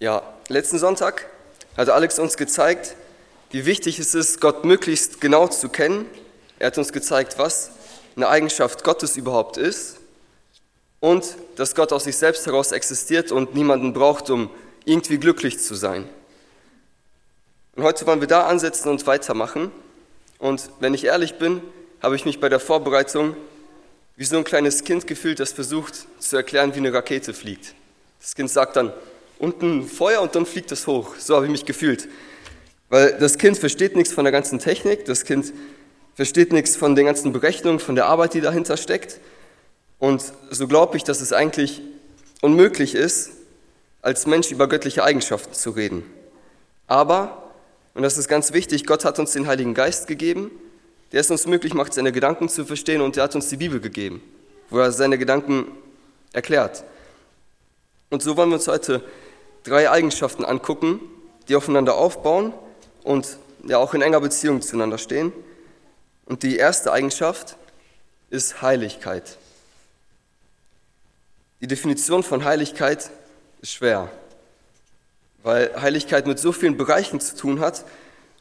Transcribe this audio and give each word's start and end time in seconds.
Ja, 0.00 0.22
letzten 0.46 0.78
Sonntag 0.78 1.26
hat 1.76 1.88
Alex 1.88 2.20
uns 2.20 2.36
gezeigt, 2.36 2.94
wie 3.50 3.66
wichtig 3.66 3.98
es 3.98 4.14
ist, 4.14 4.40
Gott 4.40 4.64
möglichst 4.64 5.20
genau 5.20 5.48
zu 5.48 5.68
kennen. 5.68 6.06
Er 6.60 6.68
hat 6.68 6.78
uns 6.78 6.92
gezeigt, 6.92 7.36
was 7.36 7.72
eine 8.14 8.28
Eigenschaft 8.28 8.84
Gottes 8.84 9.16
überhaupt 9.16 9.56
ist 9.56 9.96
und 11.00 11.24
dass 11.56 11.74
Gott 11.74 11.92
aus 11.92 12.04
sich 12.04 12.16
selbst 12.16 12.46
heraus 12.46 12.70
existiert 12.70 13.32
und 13.32 13.56
niemanden 13.56 13.92
braucht, 13.92 14.30
um 14.30 14.50
irgendwie 14.84 15.18
glücklich 15.18 15.58
zu 15.58 15.74
sein. 15.74 16.08
Und 17.74 17.82
heute 17.82 18.06
wollen 18.06 18.20
wir 18.20 18.28
da 18.28 18.46
ansetzen 18.46 18.90
und 18.90 19.04
weitermachen. 19.08 19.72
Und 20.38 20.70
wenn 20.78 20.94
ich 20.94 21.06
ehrlich 21.06 21.38
bin, 21.38 21.60
habe 22.00 22.14
ich 22.14 22.24
mich 22.24 22.38
bei 22.38 22.48
der 22.48 22.60
Vorbereitung 22.60 23.34
wie 24.14 24.24
so 24.24 24.36
ein 24.36 24.44
kleines 24.44 24.84
Kind 24.84 25.08
gefühlt, 25.08 25.40
das 25.40 25.50
versucht 25.50 26.06
zu 26.20 26.36
erklären, 26.36 26.72
wie 26.74 26.78
eine 26.78 26.92
Rakete 26.92 27.34
fliegt. 27.34 27.74
Das 28.20 28.36
Kind 28.36 28.48
sagt 28.48 28.76
dann, 28.76 28.92
unten 29.38 29.86
Feuer 29.86 30.20
und 30.20 30.34
dann 30.34 30.46
fliegt 30.46 30.72
es 30.72 30.86
hoch. 30.86 31.14
So 31.18 31.36
habe 31.36 31.46
ich 31.46 31.52
mich 31.52 31.64
gefühlt. 31.64 32.08
Weil 32.88 33.18
das 33.18 33.38
Kind 33.38 33.58
versteht 33.58 33.96
nichts 33.96 34.12
von 34.12 34.24
der 34.24 34.32
ganzen 34.32 34.58
Technik, 34.58 35.04
das 35.04 35.24
Kind 35.24 35.52
versteht 36.14 36.52
nichts 36.52 36.76
von 36.76 36.96
den 36.96 37.06
ganzen 37.06 37.32
Berechnungen, 37.32 37.80
von 37.80 37.94
der 37.94 38.06
Arbeit, 38.06 38.34
die 38.34 38.40
dahinter 38.40 38.76
steckt. 38.76 39.20
Und 39.98 40.32
so 40.50 40.66
glaube 40.66 40.96
ich, 40.96 41.04
dass 41.04 41.20
es 41.20 41.32
eigentlich 41.32 41.82
unmöglich 42.40 42.94
ist, 42.94 43.30
als 44.02 44.26
Mensch 44.26 44.50
über 44.50 44.68
göttliche 44.68 45.04
Eigenschaften 45.04 45.52
zu 45.52 45.70
reden. 45.70 46.02
Aber, 46.86 47.50
und 47.94 48.02
das 48.02 48.16
ist 48.16 48.28
ganz 48.28 48.52
wichtig, 48.52 48.86
Gott 48.86 49.04
hat 49.04 49.18
uns 49.18 49.32
den 49.32 49.46
Heiligen 49.46 49.74
Geist 49.74 50.06
gegeben, 50.06 50.50
der 51.12 51.20
es 51.20 51.30
uns 51.30 51.46
möglich 51.46 51.74
macht, 51.74 51.94
seine 51.94 52.12
Gedanken 52.12 52.48
zu 52.48 52.64
verstehen 52.64 53.00
und 53.00 53.16
er 53.16 53.24
hat 53.24 53.34
uns 53.34 53.48
die 53.48 53.56
Bibel 53.56 53.80
gegeben, 53.80 54.22
wo 54.70 54.78
er 54.78 54.92
seine 54.92 55.18
Gedanken 55.18 55.66
erklärt. 56.32 56.84
Und 58.10 58.22
so 58.22 58.36
wollen 58.36 58.50
wir 58.50 58.56
uns 58.56 58.68
heute 58.68 59.02
drei 59.68 59.90
Eigenschaften 59.90 60.44
angucken, 60.44 61.00
die 61.48 61.56
aufeinander 61.56 61.94
aufbauen 61.96 62.52
und 63.04 63.38
ja 63.64 63.78
auch 63.78 63.94
in 63.94 64.02
enger 64.02 64.20
Beziehung 64.20 64.62
zueinander 64.62 64.98
stehen. 64.98 65.32
Und 66.26 66.42
die 66.42 66.56
erste 66.56 66.92
Eigenschaft 66.92 67.56
ist 68.30 68.60
Heiligkeit. 68.62 69.38
Die 71.60 71.66
Definition 71.66 72.22
von 72.22 72.44
Heiligkeit 72.44 73.10
ist 73.62 73.72
schwer, 73.72 74.10
weil 75.42 75.80
Heiligkeit 75.80 76.26
mit 76.26 76.38
so 76.38 76.52
vielen 76.52 76.76
Bereichen 76.76 77.20
zu 77.20 77.36
tun 77.36 77.60
hat 77.60 77.84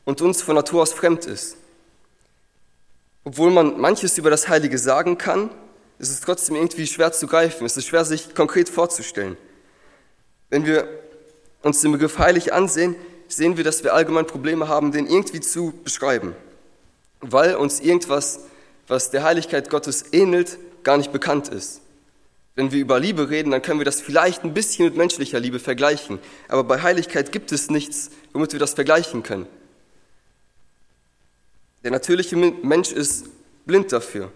und 0.05 0.21
uns 0.21 0.41
von 0.41 0.55
Natur 0.55 0.83
aus 0.83 0.93
fremd 0.93 1.25
ist. 1.25 1.57
Obwohl 3.23 3.51
man 3.51 3.79
manches 3.79 4.17
über 4.17 4.29
das 4.29 4.47
Heilige 4.47 4.77
sagen 4.77 5.17
kann, 5.17 5.49
ist 5.99 6.11
es 6.11 6.21
trotzdem 6.21 6.55
irgendwie 6.55 6.85
schwer 6.85 7.11
zu 7.11 7.27
greifen. 7.27 7.65
Es 7.65 7.75
ist 7.75 7.87
schwer, 7.87 8.05
sich 8.05 8.35
konkret 8.35 8.69
vorzustellen. 8.69 9.35
Wenn 10.49 10.65
wir 10.65 10.87
uns 11.67 11.81
den 11.81 11.91
Begriff 11.91 12.17
heilig 12.17 12.53
ansehen, 12.53 12.95
sehen 13.27 13.57
wir, 13.57 13.63
dass 13.63 13.83
wir 13.83 13.93
allgemein 13.93 14.25
Probleme 14.25 14.67
haben, 14.67 14.91
den 14.91 15.05
irgendwie 15.05 15.41
zu 15.41 15.73
beschreiben, 15.83 16.35
weil 17.21 17.55
uns 17.55 17.79
irgendwas, 17.79 18.39
was 18.87 19.11
der 19.11 19.23
Heiligkeit 19.23 19.69
Gottes 19.69 20.05
ähnelt, 20.13 20.57
gar 20.83 20.97
nicht 20.97 21.11
bekannt 21.11 21.49
ist. 21.49 21.81
Wenn 22.55 22.71
wir 22.71 22.79
über 22.79 22.99
Liebe 22.99 23.29
reden, 23.29 23.51
dann 23.51 23.61
können 23.61 23.79
wir 23.79 23.85
das 23.85 24.01
vielleicht 24.01 24.43
ein 24.43 24.53
bisschen 24.53 24.85
mit 24.85 24.97
menschlicher 24.97 25.39
Liebe 25.39 25.59
vergleichen, 25.59 26.19
aber 26.47 26.63
bei 26.63 26.81
Heiligkeit 26.81 27.31
gibt 27.31 27.51
es 27.51 27.69
nichts, 27.69 28.09
womit 28.33 28.53
wir 28.53 28.59
das 28.59 28.73
vergleichen 28.73 29.21
können. 29.21 29.45
Der 31.83 31.91
natürliche 31.91 32.35
Mensch 32.35 32.91
ist 32.91 33.27
blind 33.65 33.91
dafür. 33.91 34.31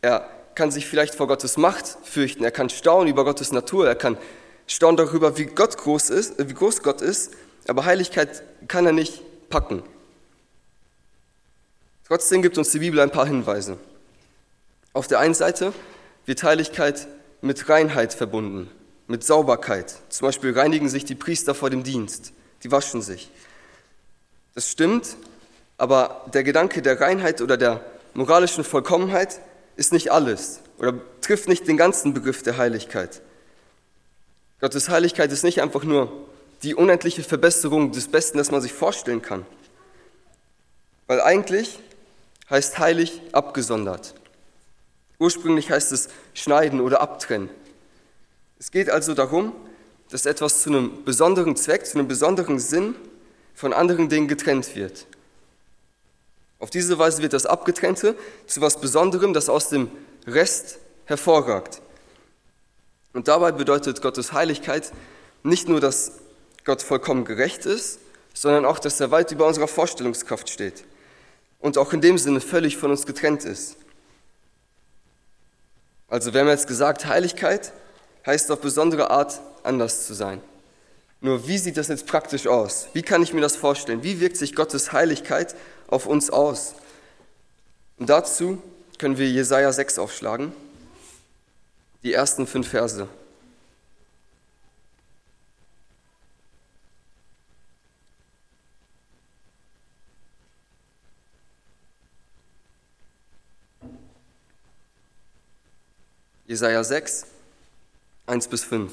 Er 0.00 0.28
kann 0.54 0.70
sich 0.70 0.86
vielleicht 0.86 1.14
vor 1.14 1.26
Gottes 1.26 1.56
Macht 1.56 1.98
fürchten, 2.04 2.42
er 2.42 2.50
kann 2.50 2.70
staunen 2.70 3.08
über 3.08 3.24
Gottes 3.24 3.52
Natur, 3.52 3.86
er 3.86 3.94
kann 3.94 4.16
staunen 4.68 4.96
darüber, 4.96 5.36
wie 5.36 5.46
Gott 5.46 5.76
groß 5.76 6.10
ist, 6.10 6.34
wie 6.38 6.54
groß 6.54 6.82
Gott 6.82 7.00
ist, 7.00 7.32
aber 7.66 7.84
Heiligkeit 7.84 8.42
kann 8.68 8.86
er 8.86 8.92
nicht 8.92 9.22
packen. 9.50 9.82
Trotzdem 12.06 12.42
gibt 12.42 12.56
uns 12.56 12.70
die 12.70 12.78
Bibel 12.78 13.00
ein 13.00 13.10
paar 13.10 13.26
Hinweise. 13.26 13.78
Auf 14.92 15.06
der 15.06 15.18
einen 15.18 15.34
Seite 15.34 15.72
wird 16.24 16.42
Heiligkeit 16.42 17.06
mit 17.40 17.68
Reinheit 17.68 18.14
verbunden, 18.14 18.70
mit 19.06 19.24
Sauberkeit. 19.24 19.94
Zum 20.08 20.28
Beispiel 20.28 20.56
reinigen 20.58 20.88
sich 20.88 21.04
die 21.04 21.14
Priester 21.14 21.54
vor 21.54 21.70
dem 21.70 21.82
Dienst, 21.82 22.32
die 22.62 22.70
waschen 22.70 23.02
sich. 23.02 23.30
Das 24.54 24.70
stimmt, 24.70 25.16
aber 25.76 26.24
der 26.32 26.44
Gedanke 26.44 26.82
der 26.82 27.00
Reinheit 27.00 27.40
oder 27.40 27.56
der 27.56 27.80
moralischen 28.14 28.64
Vollkommenheit 28.64 29.40
ist 29.76 29.92
nicht 29.92 30.10
alles 30.10 30.60
oder 30.78 30.94
trifft 31.20 31.48
nicht 31.48 31.68
den 31.68 31.76
ganzen 31.76 32.14
Begriff 32.14 32.42
der 32.42 32.56
Heiligkeit. 32.56 33.22
Gottes 34.60 34.88
Heiligkeit 34.88 35.30
ist 35.30 35.44
nicht 35.44 35.62
einfach 35.62 35.84
nur 35.84 36.10
die 36.62 36.74
unendliche 36.74 37.22
Verbesserung 37.22 37.92
des 37.92 38.08
Besten, 38.08 38.38
das 38.38 38.50
man 38.50 38.60
sich 38.60 38.72
vorstellen 38.72 39.22
kann. 39.22 39.46
Weil 41.06 41.20
eigentlich 41.20 41.78
heißt 42.50 42.78
heilig 42.78 43.20
abgesondert. 43.32 44.14
Ursprünglich 45.18 45.70
heißt 45.70 45.92
es 45.92 46.08
schneiden 46.34 46.80
oder 46.80 47.00
abtrennen. 47.00 47.50
Es 48.58 48.70
geht 48.70 48.90
also 48.90 49.14
darum, 49.14 49.54
dass 50.10 50.26
etwas 50.26 50.62
zu 50.62 50.70
einem 50.70 51.04
besonderen 51.04 51.54
Zweck, 51.54 51.86
zu 51.86 51.98
einem 51.98 52.08
besonderen 52.08 52.58
Sinn 52.58 52.96
von 53.54 53.72
anderen 53.72 54.08
Dingen 54.08 54.28
getrennt 54.28 54.74
wird. 54.74 55.06
Auf 56.58 56.70
diese 56.70 56.98
Weise 56.98 57.22
wird 57.22 57.32
das 57.32 57.46
Abgetrennte 57.46 58.16
zu 58.46 58.60
etwas 58.60 58.80
Besonderem, 58.80 59.32
das 59.32 59.48
aus 59.48 59.68
dem 59.68 59.90
Rest 60.26 60.78
hervorragt. 61.04 61.80
Und 63.18 63.26
dabei 63.26 63.50
bedeutet 63.50 64.00
Gottes 64.00 64.32
Heiligkeit 64.32 64.92
nicht 65.42 65.68
nur, 65.68 65.80
dass 65.80 66.12
Gott 66.64 66.82
vollkommen 66.82 67.24
gerecht 67.24 67.66
ist, 67.66 67.98
sondern 68.32 68.64
auch, 68.64 68.78
dass 68.78 69.00
er 69.00 69.10
weit 69.10 69.32
über 69.32 69.44
unserer 69.44 69.66
Vorstellungskraft 69.66 70.48
steht 70.48 70.84
und 71.58 71.78
auch 71.78 71.92
in 71.92 72.00
dem 72.00 72.16
Sinne 72.16 72.40
völlig 72.40 72.76
von 72.76 72.92
uns 72.92 73.06
getrennt 73.06 73.44
ist. 73.44 73.76
Also 76.06 76.32
wir 76.32 76.42
haben 76.42 76.46
jetzt 76.46 76.68
gesagt, 76.68 77.06
Heiligkeit 77.06 77.72
heißt 78.24 78.52
auf 78.52 78.60
besondere 78.60 79.10
Art 79.10 79.40
anders 79.64 80.06
zu 80.06 80.14
sein. 80.14 80.40
Nur 81.20 81.48
wie 81.48 81.58
sieht 81.58 81.76
das 81.76 81.88
jetzt 81.88 82.06
praktisch 82.06 82.46
aus? 82.46 82.86
Wie 82.92 83.02
kann 83.02 83.20
ich 83.24 83.34
mir 83.34 83.40
das 83.40 83.56
vorstellen? 83.56 84.04
Wie 84.04 84.20
wirkt 84.20 84.36
sich 84.36 84.54
Gottes 84.54 84.92
Heiligkeit 84.92 85.56
auf 85.88 86.06
uns 86.06 86.30
aus? 86.30 86.76
Und 87.96 88.10
dazu 88.10 88.62
können 88.96 89.18
wir 89.18 89.28
Jesaja 89.28 89.72
6 89.72 89.98
aufschlagen 89.98 90.52
die 92.02 92.12
ersten 92.12 92.46
fünf 92.46 92.68
Verse. 92.68 93.08
Jesaja 106.46 106.82
6, 106.82 107.26
1 108.26 108.48
bis 108.48 108.64
5. 108.64 108.90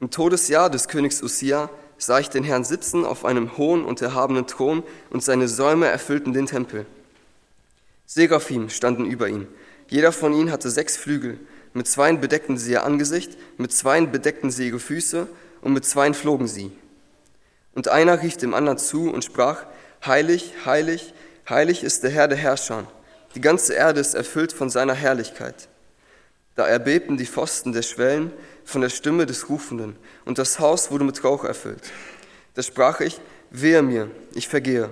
Im 0.00 0.10
Todesjahr 0.10 0.68
des 0.68 0.88
Königs 0.88 1.22
Usia 1.22 1.70
sah 1.96 2.18
ich 2.18 2.28
den 2.28 2.44
Herrn 2.44 2.64
sitzen 2.64 3.06
auf 3.06 3.24
einem 3.24 3.56
hohen 3.56 3.84
und 3.86 4.02
erhabenen 4.02 4.46
Thron 4.46 4.82
und 5.08 5.24
seine 5.24 5.48
Säume 5.48 5.86
erfüllten 5.86 6.34
den 6.34 6.44
Tempel. 6.44 6.86
Seraphim 8.10 8.70
standen 8.70 9.04
über 9.04 9.28
ihm. 9.28 9.46
Jeder 9.88 10.12
von 10.12 10.32
ihnen 10.32 10.50
hatte 10.50 10.70
sechs 10.70 10.96
Flügel. 10.96 11.38
Mit 11.74 11.86
zweien 11.86 12.22
bedeckten 12.22 12.56
sie 12.56 12.72
ihr 12.72 12.84
Angesicht, 12.84 13.36
mit 13.58 13.70
zweien 13.70 14.10
bedeckten 14.10 14.50
sie 14.50 14.68
ihre 14.68 14.80
Füße 14.80 15.26
und 15.60 15.74
mit 15.74 15.84
zweien 15.84 16.14
flogen 16.14 16.48
sie. 16.48 16.72
Und 17.74 17.88
einer 17.88 18.22
rief 18.22 18.38
dem 18.38 18.54
anderen 18.54 18.78
zu 18.78 19.12
und 19.12 19.24
sprach, 19.24 19.66
Heilig, 20.06 20.54
heilig, 20.64 21.12
heilig 21.50 21.84
ist 21.84 22.02
der 22.02 22.10
Herr 22.10 22.28
der 22.28 22.38
Herrscher. 22.38 22.90
Die 23.34 23.42
ganze 23.42 23.74
Erde 23.74 24.00
ist 24.00 24.14
erfüllt 24.14 24.54
von 24.54 24.70
seiner 24.70 24.94
Herrlichkeit. 24.94 25.68
Da 26.54 26.66
erbebten 26.66 27.18
die 27.18 27.26
Pfosten 27.26 27.72
der 27.72 27.82
Schwellen 27.82 28.32
von 28.64 28.80
der 28.80 28.88
Stimme 28.88 29.26
des 29.26 29.50
Rufenden, 29.50 29.96
und 30.24 30.38
das 30.38 30.58
Haus 30.58 30.90
wurde 30.90 31.04
mit 31.04 31.22
Rauch 31.24 31.44
erfüllt. 31.44 31.82
Da 32.54 32.62
sprach 32.62 33.00
ich, 33.00 33.20
wehe 33.50 33.82
mir, 33.82 34.10
ich 34.34 34.48
vergehe 34.48 34.88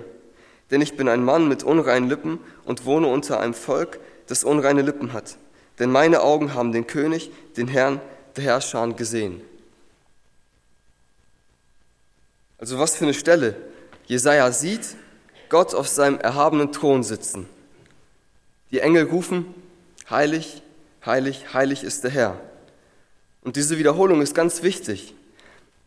denn 0.71 0.81
ich 0.81 0.97
bin 0.97 1.07
ein 1.07 1.23
Mann 1.23 1.47
mit 1.47 1.63
unreinen 1.63 2.09
Lippen 2.09 2.39
und 2.65 2.85
wohne 2.85 3.07
unter 3.07 3.39
einem 3.39 3.53
Volk, 3.53 3.99
das 4.27 4.43
unreine 4.43 4.81
Lippen 4.81 5.13
hat. 5.13 5.37
Denn 5.79 5.91
meine 5.91 6.21
Augen 6.21 6.53
haben 6.53 6.71
den 6.71 6.87
König, 6.87 7.31
den 7.55 7.67
Herrn 7.67 8.01
der 8.35 8.43
Herrscher 8.43 8.87
gesehen. 8.93 9.41
Also 12.57 12.79
was 12.79 12.95
für 12.95 13.05
eine 13.05 13.13
Stelle. 13.13 13.55
Jesaja 14.05 14.51
sieht 14.51 14.95
Gott 15.49 15.73
auf 15.73 15.87
seinem 15.87 16.19
erhabenen 16.19 16.71
Thron 16.71 17.03
sitzen. 17.03 17.47
Die 18.71 18.79
Engel 18.79 19.05
rufen, 19.05 19.53
heilig, 20.09 20.61
heilig, 21.05 21.53
heilig 21.53 21.83
ist 21.83 22.03
der 22.03 22.11
Herr. 22.11 22.39
Und 23.41 23.55
diese 23.55 23.77
Wiederholung 23.77 24.21
ist 24.21 24.35
ganz 24.35 24.63
wichtig. 24.63 25.13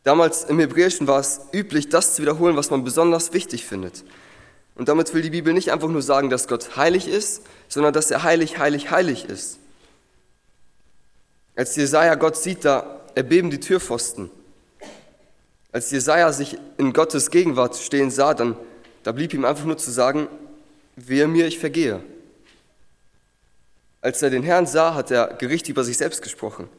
Damals 0.03 0.45
im 0.45 0.59
Hebräischen 0.59 1.07
war 1.07 1.21
es 1.21 1.43
üblich, 1.53 1.91
das 1.91 2.15
zu 2.15 2.23
wiederholen, 2.23 2.57
was 2.57 2.71
man 2.71 2.85
besonders 2.85 3.35
wichtig 3.35 3.67
findet. 3.67 4.05
Und 4.81 4.89
damit 4.89 5.13
will 5.13 5.21
die 5.21 5.29
Bibel 5.29 5.53
nicht 5.53 5.73
einfach 5.73 5.89
nur 5.89 6.01
sagen, 6.01 6.31
dass 6.31 6.49
Gott 6.49 6.75
heilig 6.75 7.07
ist, 7.07 7.43
sondern 7.69 7.93
dass 7.93 8.11
er 8.11 8.23
heilig, 8.23 8.57
heilig, 8.57 8.91
heilig 8.91 9.27
ist. 9.27 9.59
Als 11.55 11.77
Jesaja 11.77 12.15
Gott 12.15 12.35
sieht, 12.39 12.65
da 12.65 12.99
erbeben 13.15 13.51
die 13.51 13.61
Türpfosten. 13.61 14.31
Als 15.71 15.91
Jesaja 15.91 16.33
sich 16.33 16.57
in 16.79 16.95
Gottes 16.95 17.31
Gegenwart 17.31 17.77
stehen 17.77 18.11
sah, 18.11 18.33
dann 18.33 18.57
da 19.03 19.13
blieb 19.13 19.35
ihm 19.35 19.45
einfach 19.45 19.67
nur 19.67 19.77
zu 19.77 19.91
sagen, 19.91 20.29
wehe 20.97 21.29
mir, 21.29 21.47
ich 21.47 21.59
vergehe. 21.59 22.03
Als 24.01 24.23
er 24.23 24.31
den 24.31 24.43
Herrn 24.43 24.67
sah, 24.67 24.95
hat 24.95 25.11
er 25.11 25.35
Gericht 25.35 25.69
über 25.69 25.85
sich 25.85 25.99
selbst 25.99 26.23
gesprochen. 26.23 26.71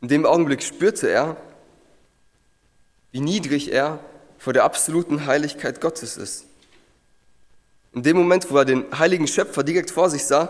In 0.00 0.08
dem 0.08 0.26
Augenblick 0.26 0.64
spürte 0.64 1.08
er, 1.08 1.36
wie 3.12 3.20
niedrig 3.20 3.70
er 3.70 4.00
vor 4.38 4.52
der 4.52 4.64
absoluten 4.64 5.26
Heiligkeit 5.26 5.80
Gottes 5.80 6.16
ist. 6.16 6.46
In 7.92 8.02
dem 8.02 8.16
Moment, 8.16 8.50
wo 8.50 8.56
er 8.58 8.64
den 8.64 8.84
heiligen 8.96 9.26
Schöpfer 9.26 9.62
direkt 9.62 9.90
vor 9.90 10.08
sich 10.10 10.24
sah, 10.24 10.48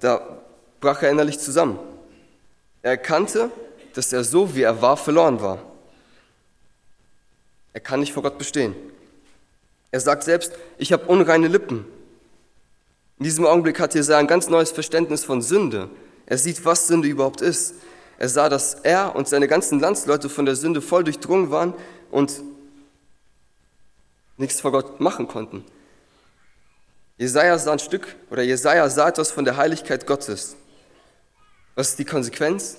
da 0.00 0.42
brach 0.80 1.02
er 1.02 1.10
innerlich 1.10 1.38
zusammen. 1.38 1.78
Er 2.82 2.92
erkannte, 2.92 3.50
dass 3.94 4.12
er 4.12 4.24
so, 4.24 4.54
wie 4.54 4.62
er 4.62 4.82
war, 4.82 4.96
verloren 4.96 5.40
war. 5.40 5.62
Er 7.72 7.80
kann 7.80 8.00
nicht 8.00 8.12
vor 8.12 8.22
Gott 8.22 8.38
bestehen. 8.38 8.74
Er 9.90 10.00
sagt 10.00 10.24
selbst, 10.24 10.52
ich 10.78 10.92
habe 10.92 11.06
unreine 11.06 11.48
Lippen. 11.48 11.86
In 13.18 13.24
diesem 13.24 13.46
Augenblick 13.46 13.78
hat 13.78 13.94
Jesaja 13.94 14.18
ein 14.18 14.26
ganz 14.26 14.48
neues 14.48 14.72
Verständnis 14.72 15.24
von 15.24 15.42
Sünde. 15.42 15.88
Er 16.26 16.38
sieht, 16.38 16.64
was 16.64 16.88
Sünde 16.88 17.08
überhaupt 17.08 17.40
ist. 17.40 17.74
Er 18.18 18.28
sah, 18.28 18.48
dass 18.48 18.74
er 18.74 19.14
und 19.16 19.28
seine 19.28 19.48
ganzen 19.48 19.80
Landsleute 19.80 20.28
von 20.28 20.44
der 20.44 20.56
Sünde 20.56 20.82
voll 20.82 21.04
durchdrungen 21.04 21.50
waren 21.50 21.74
und 22.10 22.42
nichts 24.36 24.60
vor 24.60 24.72
Gott 24.72 25.00
machen 25.00 25.28
konnten. 25.28 25.64
Jesaja 27.22 27.56
sah 27.56 27.74
ein 27.74 27.78
Stück, 27.78 28.16
oder 28.30 28.42
Jesaja 28.42 28.90
sah 28.90 29.08
etwas 29.08 29.30
von 29.30 29.44
der 29.44 29.56
Heiligkeit 29.56 30.08
Gottes. 30.08 30.56
Was 31.76 31.90
ist 31.90 32.00
die 32.00 32.04
Konsequenz? 32.04 32.78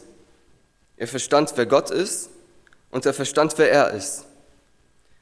Er 0.98 1.08
verstand, 1.08 1.54
wer 1.56 1.66
Gott 1.66 1.92
ist 1.92 2.30
und 2.92 3.06
er 3.06 3.14
verstand, 3.14 3.54
wer 3.58 3.72
er 3.72 3.92
ist. 3.92 4.26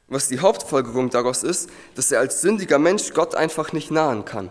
Was 0.08 0.26
die 0.26 0.40
Hauptfolgerung 0.40 1.08
daraus 1.08 1.44
ist, 1.44 1.70
dass 1.94 2.10
er 2.10 2.18
als 2.18 2.40
sündiger 2.40 2.80
Mensch 2.80 3.14
Gott 3.14 3.36
einfach 3.36 3.72
nicht 3.72 3.92
nahen 3.92 4.24
kann. 4.24 4.50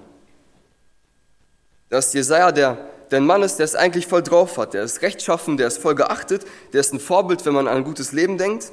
Dass 1.89 2.13
Jesaja 2.13 2.53
der, 2.53 2.77
der 3.11 3.19
ein 3.19 3.25
Mann 3.25 3.43
ist, 3.43 3.57
der 3.57 3.65
es 3.65 3.75
eigentlich 3.75 4.07
voll 4.07 4.23
drauf 4.23 4.57
hat, 4.57 4.73
der 4.73 4.83
ist 4.83 5.01
rechtschaffen, 5.01 5.57
der 5.57 5.67
ist 5.67 5.79
voll 5.79 5.95
geachtet, 5.95 6.45
der 6.71 6.79
ist 6.79 6.93
ein 6.93 7.01
Vorbild, 7.01 7.45
wenn 7.45 7.53
man 7.53 7.67
an 7.67 7.75
ein 7.75 7.83
gutes 7.83 8.13
Leben 8.13 8.37
denkt. 8.37 8.71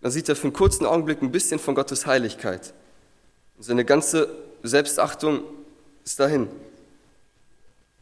Dann 0.00 0.10
sieht 0.10 0.28
er 0.28 0.34
für 0.34 0.48
einen 0.48 0.54
kurzen 0.54 0.84
Augenblick 0.84 1.22
ein 1.22 1.30
bisschen 1.30 1.60
von 1.60 1.76
Gottes 1.76 2.04
Heiligkeit. 2.04 2.74
Seine 3.60 3.84
ganze 3.84 4.28
Selbstachtung 4.68 5.42
ist 6.04 6.18
dahin. 6.20 6.48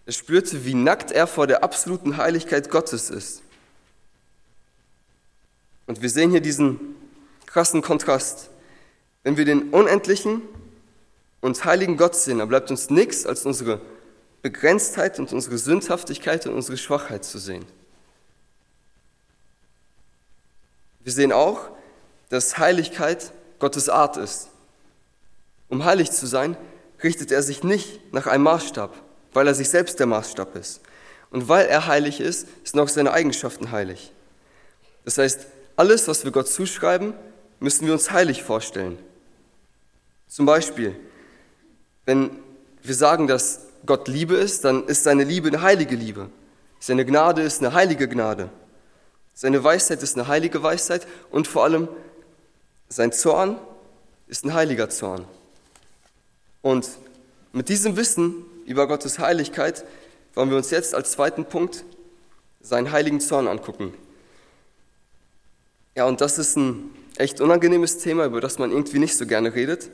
Er 0.06 0.12
spürte, 0.12 0.64
wie 0.64 0.74
nackt 0.74 1.10
er 1.12 1.26
vor 1.26 1.46
der 1.46 1.62
absoluten 1.62 2.16
Heiligkeit 2.16 2.70
Gottes 2.70 3.10
ist. 3.10 3.42
Und 5.86 6.02
wir 6.02 6.10
sehen 6.10 6.30
hier 6.30 6.40
diesen 6.40 6.96
krassen 7.46 7.82
Kontrast. 7.82 8.50
Wenn 9.22 9.36
wir 9.36 9.44
den 9.44 9.70
unendlichen 9.70 10.42
und 11.40 11.64
heiligen 11.64 11.96
Gott 11.96 12.16
sehen, 12.16 12.38
dann 12.38 12.48
bleibt 12.48 12.70
uns 12.70 12.90
nichts 12.90 13.26
als 13.26 13.46
unsere 13.46 13.80
Begrenztheit 14.42 15.18
und 15.18 15.32
unsere 15.32 15.58
Sündhaftigkeit 15.58 16.46
und 16.46 16.54
unsere 16.54 16.76
Schwachheit 16.76 17.24
zu 17.24 17.38
sehen. 17.38 17.64
Wir 21.00 21.12
sehen 21.12 21.32
auch, 21.32 21.70
dass 22.28 22.58
Heiligkeit 22.58 23.32
Gottes 23.58 23.88
Art 23.88 24.16
ist. 24.16 24.48
Um 25.72 25.86
heilig 25.86 26.10
zu 26.10 26.26
sein, 26.26 26.58
richtet 27.02 27.32
er 27.32 27.42
sich 27.42 27.64
nicht 27.64 28.12
nach 28.12 28.26
einem 28.26 28.44
Maßstab, 28.44 28.94
weil 29.32 29.46
er 29.46 29.54
sich 29.54 29.70
selbst 29.70 29.98
der 29.98 30.06
Maßstab 30.06 30.54
ist. 30.54 30.82
Und 31.30 31.48
weil 31.48 31.64
er 31.64 31.86
heilig 31.86 32.20
ist, 32.20 32.46
sind 32.62 32.78
auch 32.78 32.88
seine 32.88 33.10
Eigenschaften 33.14 33.70
heilig. 33.70 34.12
Das 35.06 35.16
heißt, 35.16 35.46
alles, 35.76 36.08
was 36.08 36.24
wir 36.24 36.30
Gott 36.30 36.48
zuschreiben, 36.48 37.14
müssen 37.58 37.86
wir 37.86 37.94
uns 37.94 38.10
heilig 38.10 38.42
vorstellen. 38.42 38.98
Zum 40.28 40.44
Beispiel, 40.44 40.94
wenn 42.04 42.38
wir 42.82 42.94
sagen, 42.94 43.26
dass 43.26 43.60
Gott 43.86 44.08
Liebe 44.08 44.34
ist, 44.34 44.66
dann 44.66 44.86
ist 44.86 45.04
seine 45.04 45.24
Liebe 45.24 45.48
eine 45.48 45.62
heilige 45.62 45.96
Liebe. 45.96 46.28
Seine 46.80 47.06
Gnade 47.06 47.40
ist 47.40 47.62
eine 47.62 47.72
heilige 47.72 48.08
Gnade. 48.08 48.50
Seine 49.32 49.64
Weisheit 49.64 50.02
ist 50.02 50.18
eine 50.18 50.28
heilige 50.28 50.62
Weisheit 50.62 51.06
und 51.30 51.48
vor 51.48 51.64
allem 51.64 51.88
sein 52.90 53.10
Zorn 53.10 53.56
ist 54.26 54.44
ein 54.44 54.52
heiliger 54.52 54.90
Zorn. 54.90 55.24
Und 56.62 56.88
mit 57.52 57.68
diesem 57.68 57.96
Wissen 57.96 58.44
über 58.64 58.86
Gottes 58.86 59.18
Heiligkeit 59.18 59.84
wollen 60.34 60.50
wir 60.50 60.56
uns 60.56 60.70
jetzt 60.70 60.94
als 60.94 61.12
zweiten 61.12 61.44
Punkt 61.44 61.84
seinen 62.60 62.92
heiligen 62.92 63.20
Zorn 63.20 63.48
angucken. 63.48 63.92
Ja, 65.94 66.06
und 66.06 66.20
das 66.20 66.38
ist 66.38 66.56
ein 66.56 66.90
echt 67.16 67.40
unangenehmes 67.40 67.98
Thema, 67.98 68.24
über 68.24 68.40
das 68.40 68.58
man 68.58 68.70
irgendwie 68.70 68.98
nicht 68.98 69.16
so 69.16 69.26
gerne 69.26 69.54
redet. 69.54 69.90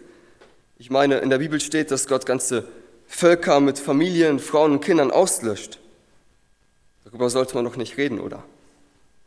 Ich 0.78 0.90
meine, 0.90 1.18
in 1.18 1.30
der 1.30 1.38
Bibel 1.38 1.60
steht, 1.60 1.90
dass 1.90 2.06
Gott 2.06 2.24
ganze 2.24 2.68
Völker 3.08 3.58
mit 3.58 3.78
Familien, 3.78 4.38
Frauen 4.38 4.72
und 4.72 4.84
Kindern 4.84 5.10
auslöscht. 5.10 5.80
Darüber 7.04 7.30
sollte 7.30 7.54
man 7.54 7.64
doch 7.64 7.76
nicht 7.76 7.96
reden, 7.96 8.20
oder? 8.20 8.44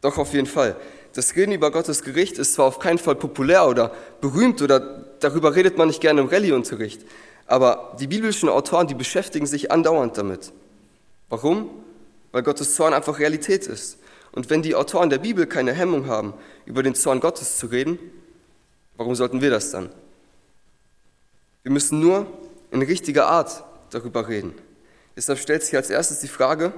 Doch 0.01 0.17
auf 0.17 0.33
jeden 0.33 0.47
Fall. 0.47 0.77
Das 1.13 1.35
Reden 1.35 1.51
über 1.51 1.71
Gottes 1.71 2.03
Gericht 2.03 2.37
ist 2.37 2.53
zwar 2.53 2.67
auf 2.67 2.79
keinen 2.79 2.99
Fall 2.99 3.15
populär 3.15 3.67
oder 3.67 3.93
berühmt 4.21 4.61
oder 4.61 4.79
darüber 5.19 5.55
redet 5.55 5.77
man 5.77 5.87
nicht 5.87 5.99
gerne 5.99 6.21
im 6.21 6.27
Rallyeunterricht, 6.27 7.01
aber 7.51 7.97
die 7.99 8.07
biblischen 8.07 8.47
Autoren, 8.47 8.87
die 8.87 8.93
beschäftigen 8.93 9.45
sich 9.45 9.73
andauernd 9.73 10.17
damit. 10.17 10.53
Warum? 11.27 11.69
Weil 12.31 12.43
Gottes 12.43 12.75
Zorn 12.75 12.93
einfach 12.93 13.19
Realität 13.19 13.67
ist. 13.67 13.97
Und 14.31 14.49
wenn 14.49 14.61
die 14.61 14.73
Autoren 14.73 15.09
der 15.09 15.17
Bibel 15.17 15.45
keine 15.45 15.73
Hemmung 15.73 16.07
haben, 16.07 16.33
über 16.65 16.81
den 16.81 16.95
Zorn 16.95 17.19
Gottes 17.19 17.57
zu 17.57 17.65
reden, 17.65 17.99
warum 18.95 19.15
sollten 19.15 19.41
wir 19.41 19.49
das 19.49 19.71
dann? 19.71 19.89
Wir 21.63 21.73
müssen 21.73 21.99
nur 21.99 22.25
in 22.71 22.81
richtiger 22.81 23.27
Art 23.27 23.65
darüber 23.89 24.29
reden. 24.29 24.53
Deshalb 25.17 25.37
stellt 25.37 25.63
sich 25.63 25.75
als 25.75 25.89
erstes 25.89 26.21
die 26.21 26.29
Frage, 26.29 26.71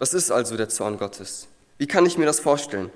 was 0.00 0.14
ist 0.14 0.32
also 0.32 0.56
der 0.56 0.68
Zorn 0.68 0.98
Gottes? 0.98 1.46
Wie 1.78 1.86
kann 1.86 2.06
ich 2.06 2.18
mir 2.18 2.26
das 2.26 2.40
vorstellen? 2.40 2.90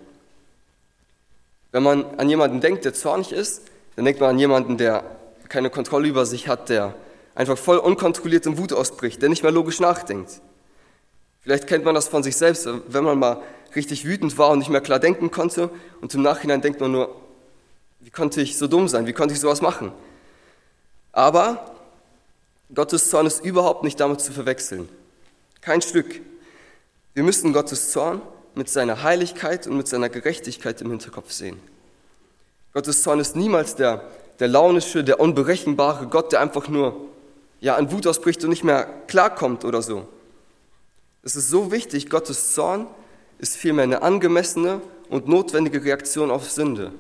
Wenn 1.71 1.85
man 1.85 2.05
an 2.19 2.29
jemanden 2.29 2.61
denkt, 2.61 2.85
der 2.85 2.95
zornig 2.95 3.31
ist, 3.31 3.63
dann 3.95 4.05
denkt 4.07 4.21
man 4.21 4.31
an 4.31 4.41
jemanden, 4.41 4.77
der 4.77 5.20
keine 5.51 5.69
Kontrolle 5.69 6.09
über 6.09 6.25
sich 6.25 6.49
hat, 6.49 6.71
der 6.71 6.95
einfach 7.35 7.59
voll 7.59 7.77
unkontrolliert 7.77 8.47
in 8.47 8.57
Wut 8.57 8.73
ausbricht, 8.73 9.21
der 9.21 9.29
nicht 9.29 9.43
mehr 9.43 9.53
logisch 9.53 9.81
nachdenkt. 9.81 10.41
Vielleicht 11.43 11.67
kennt 11.67 11.85
man 11.85 11.95
das 11.95 12.09
von 12.09 12.23
sich 12.23 12.37
selbst, 12.37 12.67
wenn 12.89 13.05
man 13.05 13.19
mal 13.19 13.43
richtig 13.75 14.07
wütend 14.07 14.39
war 14.39 14.51
und 14.51 14.61
nicht 14.61 14.71
mehr 14.71 14.81
klar 14.81 14.99
denken 14.99 15.31
konnte 15.31 15.71
und 16.01 16.15
im 16.15 16.23
Nachhinein 16.23 16.63
denkt 16.63 16.81
man 16.81 16.93
nur, 16.93 17.15
wie 18.01 18.11
konnte 18.11 18.41
ich 18.41 18.57
so 18.57 18.67
dumm 18.67 18.89
sein, 18.89 19.07
wie 19.07 19.13
konnte 19.13 19.35
ich 19.35 19.41
sowas 19.41 19.61
machen? 19.61 19.93
Aber 21.13 21.75
Gottes 22.75 23.11
Zorn 23.11 23.27
ist 23.27 23.45
überhaupt 23.45 23.83
nicht 23.83 23.99
damit 23.99 24.21
zu 24.21 24.33
verwechseln. 24.33 24.89
Kein 25.61 25.83
Stück. 25.83 26.21
Wir 27.15 27.25
müssen 27.25 27.53
Gottes 27.53 27.91
Zorn 27.91 28.23
mit 28.55 28.69
seiner 28.69 29.03
Heiligkeit 29.03 29.67
und 29.67 29.77
mit 29.77 29.89
seiner 29.89 30.09
Gerechtigkeit 30.09 30.81
im 30.81 30.91
Hinterkopf 30.91 31.33
sehen. 31.33 31.61
Gottes 32.73 33.03
Zorn 33.03 33.19
ist 33.19 33.35
niemals 33.35 33.75
der, 33.75 34.05
der 34.41 34.49
launische, 34.49 35.05
der 35.05 35.21
unberechenbare 35.21 36.07
Gott, 36.07 36.33
der 36.33 36.41
einfach 36.41 36.69
nur 36.69 37.09
ja, 37.61 37.77
an 37.77 37.93
Wut 37.93 38.07
ausbricht 38.07 38.43
und 38.43 38.51
nicht 38.51 38.65
mehr 38.65 38.85
klarkommt 39.07 39.65
oder 39.65 39.83
so. 39.83 40.09
Es 41.23 41.37
ist 41.37 41.51
so 41.51 41.71
wichtig, 41.71 42.09
Gottes 42.09 42.55
Zorn 42.55 42.87
ist 43.39 43.57
vielmehr 43.57 43.85
eine 43.85 44.03
angemessene 44.03 44.81
und 45.11 45.29
notwendige 45.29 45.85
Reaktion 45.85 46.31
auf 46.31 46.51
Sünde. 46.51 46.93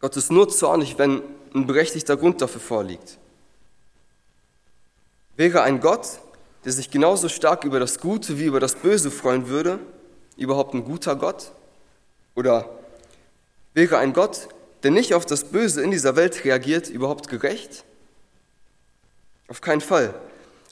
Gott 0.00 0.16
ist 0.16 0.32
nur 0.32 0.48
zornig, 0.48 0.98
wenn 0.98 1.22
ein 1.54 1.66
berechtigter 1.66 2.16
Grund 2.16 2.42
dafür 2.42 2.60
vorliegt. 2.60 3.18
Wäre 5.36 5.62
ein 5.62 5.80
Gott, 5.80 6.18
der 6.64 6.72
sich 6.72 6.90
genauso 6.90 7.28
stark 7.28 7.62
über 7.64 7.78
das 7.78 8.00
Gute 8.00 8.38
wie 8.38 8.44
über 8.46 8.58
das 8.58 8.74
Böse 8.74 9.12
freuen 9.12 9.48
würde, 9.48 9.78
überhaupt 10.36 10.74
ein 10.74 10.84
guter 10.84 11.14
Gott? 11.14 11.52
Oder 12.34 12.68
wäre 13.74 13.98
ein 13.98 14.12
Gott, 14.12 14.48
der 14.82 14.90
nicht 14.90 15.14
auf 15.14 15.26
das 15.26 15.44
Böse 15.44 15.82
in 15.82 15.90
dieser 15.90 16.16
Welt 16.16 16.44
reagiert, 16.44 16.88
überhaupt 16.88 17.28
gerecht? 17.28 17.84
Auf 19.48 19.60
keinen 19.60 19.80
Fall. 19.80 20.14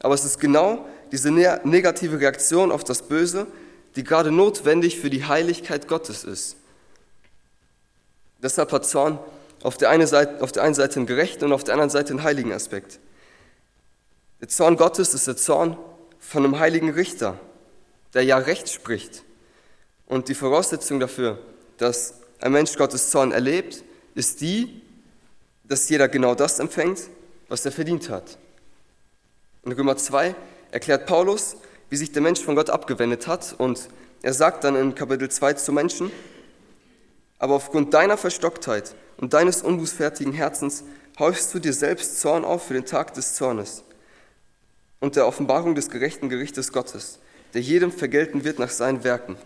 Aber 0.01 0.15
es 0.15 0.25
ist 0.25 0.41
genau 0.41 0.87
diese 1.13 1.31
negative 1.31 2.21
Reaktion 2.21 2.73
auf 2.73 2.85
das 2.85 3.03
Böse, 3.03 3.47
die 3.97 4.05
gerade 4.05 4.31
notwendig 4.31 4.99
für 4.99 5.11
die 5.11 5.25
Heiligkeit 5.25 5.89
Gottes 5.89 6.25
ist. 6.25 6.57
Deshalb 8.43 8.73
hat 8.73 8.87
Zorn 8.87 9.19
auf 9.63 9.77
der, 9.77 9.91
einen 9.91 10.07
Seite, 10.07 10.43
auf 10.43 10.53
der 10.53 10.63
einen 10.63 10.75
Seite 10.75 10.97
einen 10.97 11.07
gerechten 11.07 11.45
und 11.45 11.53
auf 11.53 11.65
der 11.65 11.75
anderen 11.75 11.91
Seite 11.91 12.11
einen 12.11 12.23
heiligen 12.23 12.53
Aspekt. 12.53 12.99
Der 14.41 14.49
Zorn 14.49 14.77
Gottes 14.77 15.13
ist 15.13 15.27
der 15.27 15.37
Zorn 15.37 15.77
von 16.19 16.45
einem 16.45 16.59
heiligen 16.59 16.91
Richter, 16.91 17.39
der 18.15 18.25
ja 18.25 18.39
Recht 18.39 18.71
spricht. 18.71 19.23
Und 20.07 20.29
die 20.29 20.35
Voraussetzung 20.35 20.99
dafür, 20.99 21.39
dass 21.77 22.15
ein 22.41 22.53
Mensch 22.53 22.77
Gottes 22.77 23.11
Zorn 23.11 23.33
erlebt, 23.33 23.85
ist 24.15 24.41
die, 24.41 24.83
dass 25.65 25.89
jeder 25.89 26.09
genau 26.09 26.35
das 26.35 26.59
empfängt, 26.59 27.01
was 27.49 27.65
er 27.65 27.73
verdient 27.73 28.11
hat. 28.11 28.39
In 29.65 29.73
Römer 29.73 29.97
2 29.97 30.35
erklärt 30.71 31.07
Paulus, 31.07 31.57
wie 31.91 31.97
sich 31.97 32.13
der 32.13 32.23
Mensch 32.23 32.41
von 32.41 32.57
Gott 32.57 32.71
abgewendet 32.71 33.27
hat. 33.27 33.55
Und 33.59 33.89
er 34.23 34.33
sagt 34.33 34.65
dann 34.65 34.77
in 34.77 34.95
Kapitel 34.95 35.31
2 35.31 35.55
zu 35.55 35.73
Menschen, 35.73 36.11
aber 37.39 37.55
aufgrund 37.55 37.95
deiner 37.95 38.17
Verstocktheit 38.17 38.95
und 39.17 39.33
deines 39.33 39.63
unbußfertigen 39.63 40.33
Herzens 40.33 40.85
häufst 41.19 41.53
du 41.53 41.59
dir 41.59 41.73
selbst 41.73 42.21
Zorn 42.21 42.45
auf 42.45 42.67
für 42.67 42.75
den 42.75 42.87
Tag 42.87 43.15
des 43.15 43.35
Zornes 43.35 43.83
und 45.01 45.17
der 45.17 45.27
Offenbarung 45.27 45.75
des 45.75 45.91
gerechten 45.91 46.29
Gerichtes 46.29 46.73
Gottes, 46.73 47.19
der 47.55 47.63
jedem 47.63 47.93
vergelten 47.93 48.45
wird 48.45 48.59
nach 48.59 48.71
seinen 48.71 49.05
Werken. 49.05 49.37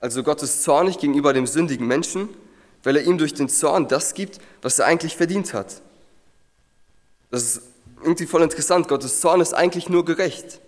Also 0.00 0.22
Gott 0.22 0.42
ist 0.42 0.62
zornig 0.62 0.98
gegenüber 0.98 1.32
dem 1.32 1.46
sündigen 1.46 1.86
Menschen, 1.86 2.30
weil 2.82 2.96
er 2.96 3.02
ihm 3.02 3.18
durch 3.18 3.34
den 3.34 3.48
Zorn 3.48 3.88
das 3.88 4.14
gibt, 4.14 4.38
was 4.62 4.78
er 4.78 4.86
eigentlich 4.86 5.16
verdient 5.16 5.54
hat. 5.54 5.80
Das 7.30 7.42
ist 7.42 7.62
irgendwie 8.02 8.26
voll 8.26 8.42
interessant. 8.42 8.88
Gottes 8.88 9.20
Zorn 9.20 9.40
ist 9.40 9.54
eigentlich 9.54 9.88
nur 9.88 10.04
gerecht. 10.04 10.60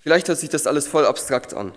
Vielleicht 0.00 0.28
hört 0.28 0.38
sich 0.38 0.50
das 0.50 0.66
alles 0.66 0.86
voll 0.86 1.04
abstrakt 1.04 1.52
an. 1.52 1.72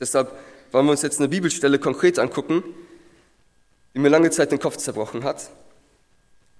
Deshalb 0.00 0.32
wollen 0.72 0.86
wir 0.86 0.92
uns 0.92 1.02
jetzt 1.02 1.20
eine 1.20 1.28
Bibelstelle 1.28 1.78
konkret 1.78 2.18
angucken, 2.18 2.64
die 3.94 3.98
mir 3.98 4.08
lange 4.08 4.30
Zeit 4.30 4.50
den 4.50 4.58
Kopf 4.58 4.78
zerbrochen 4.78 5.22
hat. 5.22 5.50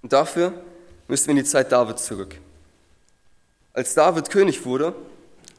Und 0.03 0.13
dafür 0.13 0.53
müssen 1.09 1.29
wir 1.29 1.31
in 1.33 1.39
die 1.39 1.45
Zeit 1.45 1.73
Davids 1.73 2.05
zurück. 2.05 2.37
Als 3.73 3.95
David 3.95 4.29
König 4.29 4.65
wurde, 4.67 4.95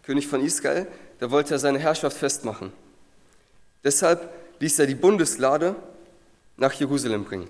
König 0.03 0.27
von 0.27 0.45
Israel, 0.45 0.87
da 1.19 1.31
wollte 1.31 1.55
er 1.55 1.59
seine 1.59 1.79
Herrschaft 1.79 2.17
festmachen. 2.17 2.71
Deshalb 3.83 4.29
ließ 4.59 4.79
er 4.79 4.87
die 4.87 4.95
Bundeslade 4.95 5.75
nach 6.57 6.73
Jerusalem 6.73 7.23
bringen. 7.25 7.49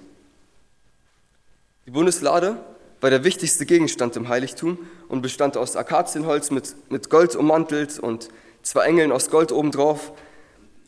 Die 1.86 1.92
Bundeslade 1.92 2.58
war 3.02 3.10
der 3.10 3.24
wichtigste 3.24 3.66
Gegenstand 3.66 4.16
im 4.16 4.30
Heiligtum 4.30 4.78
und 5.10 5.22
bestand 5.22 5.58
aus 5.58 5.76
Akazienholz 5.76 6.52
mit, 6.52 6.76
mit 6.90 7.10
Gold 7.10 7.36
ummantelt 7.36 8.00
und 8.00 8.30
zwei 8.62 8.86
Engeln 8.86 9.12
aus 9.12 9.30
Gold 9.30 9.52
obendrauf. 9.52 10.14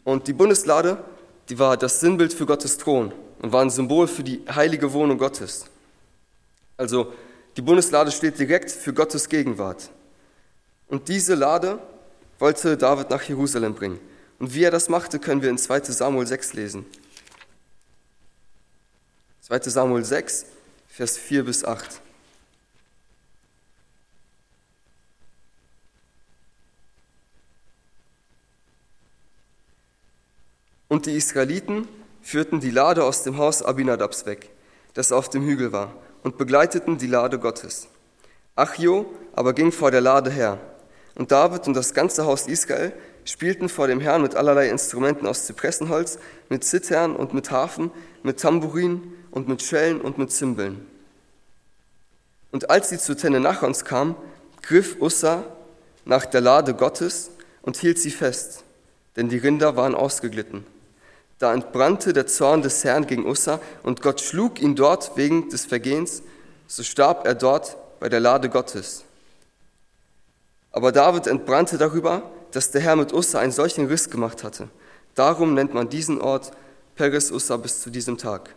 Und 0.06 0.28
die 0.28 0.34
Bundeslade, 0.34 1.04
die 1.50 1.60
war 1.60 1.76
das 1.76 2.00
Sinnbild 2.00 2.34
für 2.34 2.46
Gottes 2.46 2.78
Thron 2.78 3.12
und 3.42 3.52
war 3.52 3.62
ein 3.62 3.70
Symbol 3.70 4.08
für 4.08 4.24
die 4.24 4.42
heilige 4.50 4.94
Wohnung 4.94 5.18
Gottes. 5.18 5.66
Also 6.78 7.14
die 7.58 7.62
Bundeslade 7.62 8.12
steht 8.12 8.40
direkt 8.40 8.72
für 8.72 8.94
Gottes 8.94 9.28
Gegenwart. 9.28 9.90
Und 10.88 11.10
diese 11.10 11.36
Lade 11.36 11.80
wollte 12.40 12.78
David 12.78 13.10
nach 13.10 13.24
Jerusalem 13.24 13.74
bringen. 13.74 14.00
Und 14.40 14.54
wie 14.54 14.64
er 14.64 14.72
das 14.72 14.90
machte, 14.90 15.20
können 15.20 15.42
wir 15.42 15.50
in 15.50 15.58
2 15.58 15.82
Samuel 15.82 16.28
6 16.28 16.54
lesen. 16.54 16.86
2 19.42 19.60
Samuel 19.70 20.04
6, 20.04 20.46
Vers 20.88 21.18
4 21.18 21.46
bis 21.46 21.64
8. 21.64 22.02
Und 30.88 31.06
die 31.06 31.16
Israeliten 31.16 31.88
führten 32.22 32.60
die 32.60 32.72
Lade 32.72 33.04
aus 33.04 33.24
dem 33.24 33.38
Haus 33.38 33.62
Abinadabs 33.62 34.26
weg, 34.26 34.50
das 34.94 35.12
auf 35.12 35.30
dem 35.30 35.44
Hügel 35.44 35.72
war, 35.72 35.94
und 36.24 36.38
begleiteten 36.38 36.98
die 36.98 37.08
Lade 37.08 37.38
Gottes. 37.38 37.88
Achjo 38.56 39.06
aber 39.34 39.54
ging 39.54 39.72
vor 39.72 39.92
der 39.92 40.02
Lade 40.02 40.32
her. 40.32 40.60
Und 41.16 41.32
David 41.32 41.68
und 41.68 41.74
das 41.74 41.94
ganze 41.94 42.26
Haus 42.26 42.48
Israel 42.48 42.94
spielten 43.26 43.68
vor 43.70 43.88
dem 43.88 44.00
Herrn 44.00 44.22
mit 44.22 44.36
allerlei 44.36 44.70
Instrumenten 44.70 45.28
aus 45.28 45.46
Zypressenholz, 45.46 46.20
mit 46.50 46.64
Zittern 46.64 47.16
und 47.16 47.34
mit 47.34 47.52
Harfen, 47.52 47.92
mit 48.24 48.40
Tambourin 48.40 49.14
und 49.32 49.48
mit 49.48 49.62
Schellen 49.62 50.00
und 50.00 50.18
mit 50.18 50.32
Zimbeln. 50.32 50.88
Und 52.52 52.70
als 52.70 52.90
sie 52.90 52.98
zu 52.98 53.16
Tenenachons 53.16 53.84
kam, 53.84 54.16
griff 54.62 55.02
Ussa 55.02 55.44
nach 56.06 56.26
der 56.26 56.42
Lade 56.42 56.74
Gottes 56.74 57.32
und 57.64 57.76
hielt 57.78 58.00
sie 58.00 58.12
fest, 58.12 58.64
denn 59.16 59.28
die 59.28 59.38
Rinder 59.38 59.76
waren 59.76 59.96
ausgeglitten. 59.96 60.66
Da 61.40 61.54
entbrannte 61.54 62.14
der 62.14 62.28
Zorn 62.28 62.62
des 62.62 62.84
Herrn 62.84 63.08
gegen 63.08 63.26
Ussa 63.26 63.60
und 63.84 64.02
Gott 64.02 64.22
schlug 64.22 64.62
ihn 64.62 64.76
dort 64.76 65.18
wegen 65.18 65.50
des 65.50 65.66
Vergehens, 65.66 66.22
so 66.68 66.84
starb 66.84 67.26
er 67.26 67.36
dort 67.36 67.76
bei 68.00 68.08
der 68.08 68.20
Lade 68.20 68.50
Gottes. 68.50 69.04
Aber 70.72 70.92
David 70.92 71.28
entbrannte 71.28 71.78
darüber, 71.78 72.32
dass 72.56 72.72
der 72.72 72.80
Herr 72.80 72.96
mit 72.96 73.12
Ussa 73.12 73.40
einen 73.40 73.52
solchen 73.52 73.88
Riss 73.88 74.10
gemacht 74.10 74.42
hatte. 74.42 74.70
Darum 75.14 75.56
nennt 75.56 75.74
man 75.74 75.90
diesen 75.90 76.22
Ort 76.22 76.52
Peres 76.96 77.30
Ussa 77.30 77.58
bis 77.58 77.82
zu 77.82 77.90
diesem 77.90 78.18
Tag. 78.18 78.56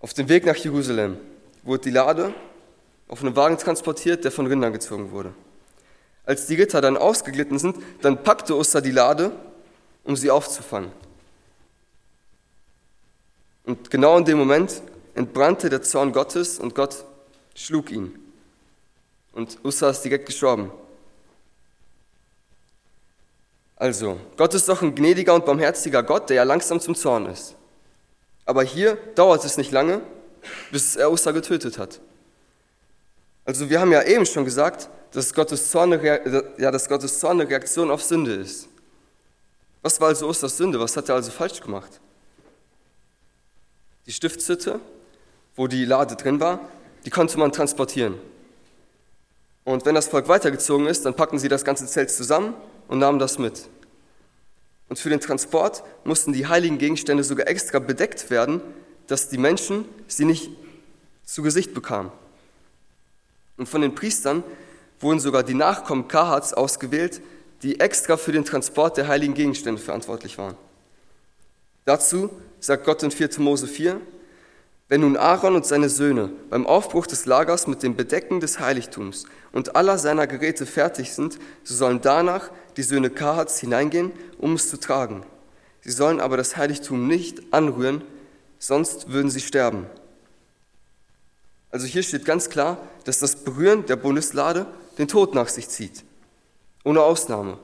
Auf 0.00 0.12
dem 0.12 0.28
Weg 0.28 0.44
nach 0.44 0.56
Jerusalem 0.56 1.18
wurde 1.62 1.84
die 1.84 1.90
Lade 1.90 2.34
auf 3.06 3.20
einem 3.20 3.36
Wagen 3.36 3.56
transportiert, 3.58 4.24
der 4.24 4.32
von 4.32 4.48
Rindern 4.48 4.72
gezogen 4.72 5.12
wurde. 5.12 5.32
Als 6.24 6.46
die 6.46 6.56
Ritter 6.56 6.80
dann 6.80 6.96
ausgeglitten 6.96 7.60
sind, 7.60 7.76
dann 8.02 8.24
packte 8.24 8.56
Ussa 8.56 8.80
die 8.80 8.90
Lade 8.90 9.30
um 10.02 10.16
sie 10.16 10.32
aufzufangen. 10.32 10.90
Und 13.66 13.88
genau 13.88 14.18
in 14.18 14.24
dem 14.24 14.38
Moment 14.38 14.82
entbrannte 15.14 15.70
der 15.70 15.82
Zorn 15.82 16.12
Gottes 16.12 16.58
und 16.58 16.74
Gott 16.74 17.04
schlug 17.54 17.92
ihn. 17.92 18.18
Und 19.30 19.58
Ussa 19.62 19.90
ist 19.90 20.02
direkt 20.02 20.26
gestorben. 20.26 20.72
Also, 23.84 24.18
Gott 24.38 24.54
ist 24.54 24.66
doch 24.66 24.80
ein 24.80 24.94
gnädiger 24.94 25.34
und 25.34 25.44
barmherziger 25.44 26.02
Gott, 26.02 26.30
der 26.30 26.36
ja 26.36 26.42
langsam 26.44 26.80
zum 26.80 26.94
Zorn 26.94 27.26
ist. 27.26 27.54
Aber 28.46 28.62
hier 28.62 28.96
dauert 29.14 29.44
es 29.44 29.58
nicht 29.58 29.72
lange, 29.72 30.00
bis 30.70 30.96
er 30.96 31.12
Ussa 31.12 31.32
getötet 31.32 31.76
hat. 31.76 32.00
Also 33.44 33.68
wir 33.68 33.78
haben 33.80 33.92
ja 33.92 34.02
eben 34.02 34.24
schon 34.24 34.46
gesagt, 34.46 34.88
dass 35.12 35.34
Gottes 35.34 35.70
Zorn 35.70 35.92
eine, 35.92 36.44
ja, 36.56 36.70
dass 36.70 36.88
Gottes 36.88 37.18
Zorn 37.20 37.38
eine 37.38 37.50
Reaktion 37.50 37.90
auf 37.90 38.02
Sünde 38.02 38.32
ist. 38.32 38.68
Was 39.82 40.00
war 40.00 40.08
also 40.08 40.28
Osters 40.28 40.56
Sünde? 40.56 40.80
Was 40.80 40.96
hat 40.96 41.10
er 41.10 41.16
also 41.16 41.30
falsch 41.30 41.60
gemacht? 41.60 42.00
Die 44.06 44.12
Stiftshütte, 44.12 44.80
wo 45.56 45.66
die 45.66 45.84
Lade 45.84 46.16
drin 46.16 46.40
war, 46.40 46.58
die 47.04 47.10
konnte 47.10 47.38
man 47.38 47.52
transportieren. 47.52 48.14
Und 49.64 49.84
wenn 49.84 49.94
das 49.94 50.08
Volk 50.08 50.26
weitergezogen 50.28 50.86
ist, 50.86 51.04
dann 51.04 51.12
packten 51.12 51.38
sie 51.38 51.48
das 51.48 51.66
ganze 51.66 51.84
Zelt 51.84 52.10
zusammen 52.10 52.54
und 52.88 52.98
nahmen 52.98 53.18
das 53.18 53.38
mit. 53.38 53.68
Und 54.94 55.00
für 55.00 55.10
den 55.10 55.18
Transport 55.18 55.82
mussten 56.04 56.32
die 56.32 56.46
heiligen 56.46 56.78
Gegenstände 56.78 57.24
sogar 57.24 57.48
extra 57.48 57.80
bedeckt 57.80 58.30
werden, 58.30 58.60
dass 59.08 59.28
die 59.28 59.38
Menschen 59.38 59.86
sie 60.06 60.24
nicht 60.24 60.50
zu 61.24 61.42
Gesicht 61.42 61.74
bekamen. 61.74 62.12
Und 63.56 63.68
von 63.68 63.80
den 63.80 63.96
Priestern 63.96 64.44
wurden 65.00 65.18
sogar 65.18 65.42
die 65.42 65.54
Nachkommen 65.54 66.06
Kahats 66.06 66.54
ausgewählt, 66.54 67.22
die 67.64 67.80
extra 67.80 68.16
für 68.16 68.30
den 68.30 68.44
Transport 68.44 68.96
der 68.96 69.08
heiligen 69.08 69.34
Gegenstände 69.34 69.82
verantwortlich 69.82 70.38
waren. 70.38 70.56
Dazu 71.84 72.30
sagt 72.60 72.84
Gott 72.84 73.02
in 73.02 73.10
4. 73.10 73.30
Mose 73.38 73.66
4, 73.66 74.00
wenn 74.88 75.00
nun 75.00 75.16
Aaron 75.16 75.56
und 75.56 75.66
seine 75.66 75.88
Söhne 75.88 76.30
beim 76.50 76.68
Aufbruch 76.68 77.08
des 77.08 77.26
Lagers 77.26 77.66
mit 77.66 77.82
dem 77.82 77.96
Bedecken 77.96 78.38
des 78.38 78.60
Heiligtums 78.60 79.24
und 79.50 79.74
aller 79.74 79.98
seiner 79.98 80.28
Geräte 80.28 80.66
fertig 80.66 81.14
sind, 81.14 81.40
so 81.64 81.74
sollen 81.74 82.00
danach 82.00 82.52
die 82.76 82.82
Söhne 82.82 83.10
Kahats 83.10 83.58
hineingehen, 83.60 84.12
um 84.38 84.54
es 84.54 84.70
zu 84.70 84.78
tragen. 84.78 85.24
Sie 85.80 85.92
sollen 85.92 86.20
aber 86.20 86.36
das 86.36 86.56
Heiligtum 86.56 87.06
nicht 87.06 87.42
anrühren, 87.52 88.02
sonst 88.58 89.10
würden 89.10 89.30
sie 89.30 89.40
sterben. 89.40 89.86
Also 91.70 91.86
hier 91.86 92.02
steht 92.02 92.24
ganz 92.24 92.48
klar, 92.50 92.78
dass 93.04 93.18
das 93.18 93.36
Berühren 93.36 93.86
der 93.86 93.96
Bundeslade 93.96 94.66
den 94.98 95.08
Tod 95.08 95.34
nach 95.34 95.48
sich 95.48 95.68
zieht 95.68 96.04
ohne 96.84 97.02
Ausnahme. 97.02 97.58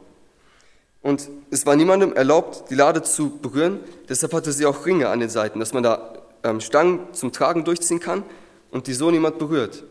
Und 1.02 1.28
es 1.50 1.64
war 1.64 1.76
niemandem 1.76 2.14
erlaubt, 2.14 2.70
die 2.70 2.74
Lade 2.74 3.02
zu 3.02 3.38
berühren, 3.38 3.80
deshalb 4.08 4.34
hatte 4.34 4.52
sie 4.52 4.66
auch 4.66 4.84
Ringe 4.84 5.08
an 5.08 5.20
den 5.20 5.30
Seiten, 5.30 5.60
dass 5.60 5.72
man 5.72 5.82
da 5.82 6.14
ähm, 6.42 6.60
Stangen 6.60 7.12
zum 7.12 7.32
Tragen 7.32 7.64
durchziehen 7.64 8.00
kann 8.00 8.24
und 8.70 8.86
die 8.86 8.94
so 8.94 9.10
niemand 9.10 9.38
berührt. 9.38 9.84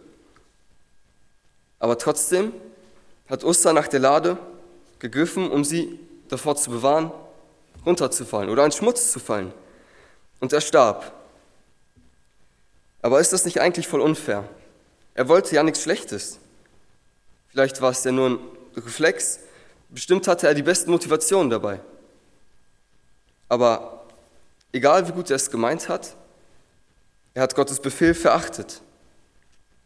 Aber 1.80 1.98
trotzdem 1.98 2.52
hat 3.28 3.44
Usta 3.44 3.74
nach 3.74 3.88
der 3.88 4.02
Lade 4.02 4.38
gegriffen, 5.00 5.50
um 5.50 5.64
sie 5.64 6.00
davor 6.28 6.56
zu 6.56 6.70
bewahren, 6.70 7.12
runterzufallen 7.86 8.50
oder 8.50 8.66
in 8.66 8.72
Schmutz 8.72 9.12
zu 9.12 9.20
fallen. 9.20 9.54
Und 10.40 10.54
er 10.54 10.62
starb. 10.62 11.14
Aber 13.02 13.20
ist 13.20 13.34
das 13.34 13.46
nicht 13.46 13.62
eigentlich 13.62 13.88
voll 13.88 14.02
unfair? 14.02 14.48
Er 15.14 15.28
wollte 15.28 15.56
ja 15.56 15.64
nichts 15.64 15.82
Schlechtes. 15.82 16.40
Vielleicht 17.48 17.82
war 17.82 17.92
es 17.92 18.04
ja 18.04 18.12
nur 18.12 18.30
ein 18.30 18.40
Reflex. 18.76 19.40
Bestimmt 19.90 20.28
hatte 20.28 20.48
er 20.48 20.54
die 20.54 20.64
besten 20.64 20.92
Motivationen 20.92 21.50
dabei. 21.50 21.80
Aber 23.48 24.06
egal 24.72 25.08
wie 25.08 25.14
gut 25.14 25.30
er 25.30 25.38
es 25.38 25.50
gemeint 25.50 25.90
hat, 25.90 26.16
er 27.34 27.44
hat 27.44 27.56
Gottes 27.56 27.80
Befehl 27.80 28.14
verachtet. 28.14 28.82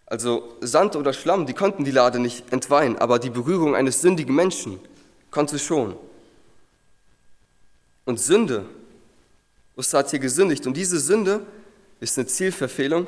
Also 0.06 0.56
Sand 0.62 0.96
oder 0.96 1.14
Schlamm, 1.14 1.46
die 1.46 1.54
konnten 1.54 1.86
die 1.86 1.92
Lade 1.92 2.20
nicht 2.20 2.52
entweihen, 2.52 2.98
aber 2.98 3.20
die 3.20 3.30
Berührung 3.30 3.76
eines 3.76 4.02
sündigen 4.02 4.36
Menschen 4.36 4.80
konnte 5.34 5.58
schon. 5.60 5.98
Und 8.06 8.20
Sünde, 8.20 8.66
Ussa 9.76 10.00
hat 10.00 10.12
hier 10.12 10.20
gesündigt, 10.20 10.68
und 10.68 10.78
diese 10.78 11.00
Sünde 11.00 11.42
ist 12.00 12.18
eine 12.18 12.28
Zielverfehlung, 12.28 13.08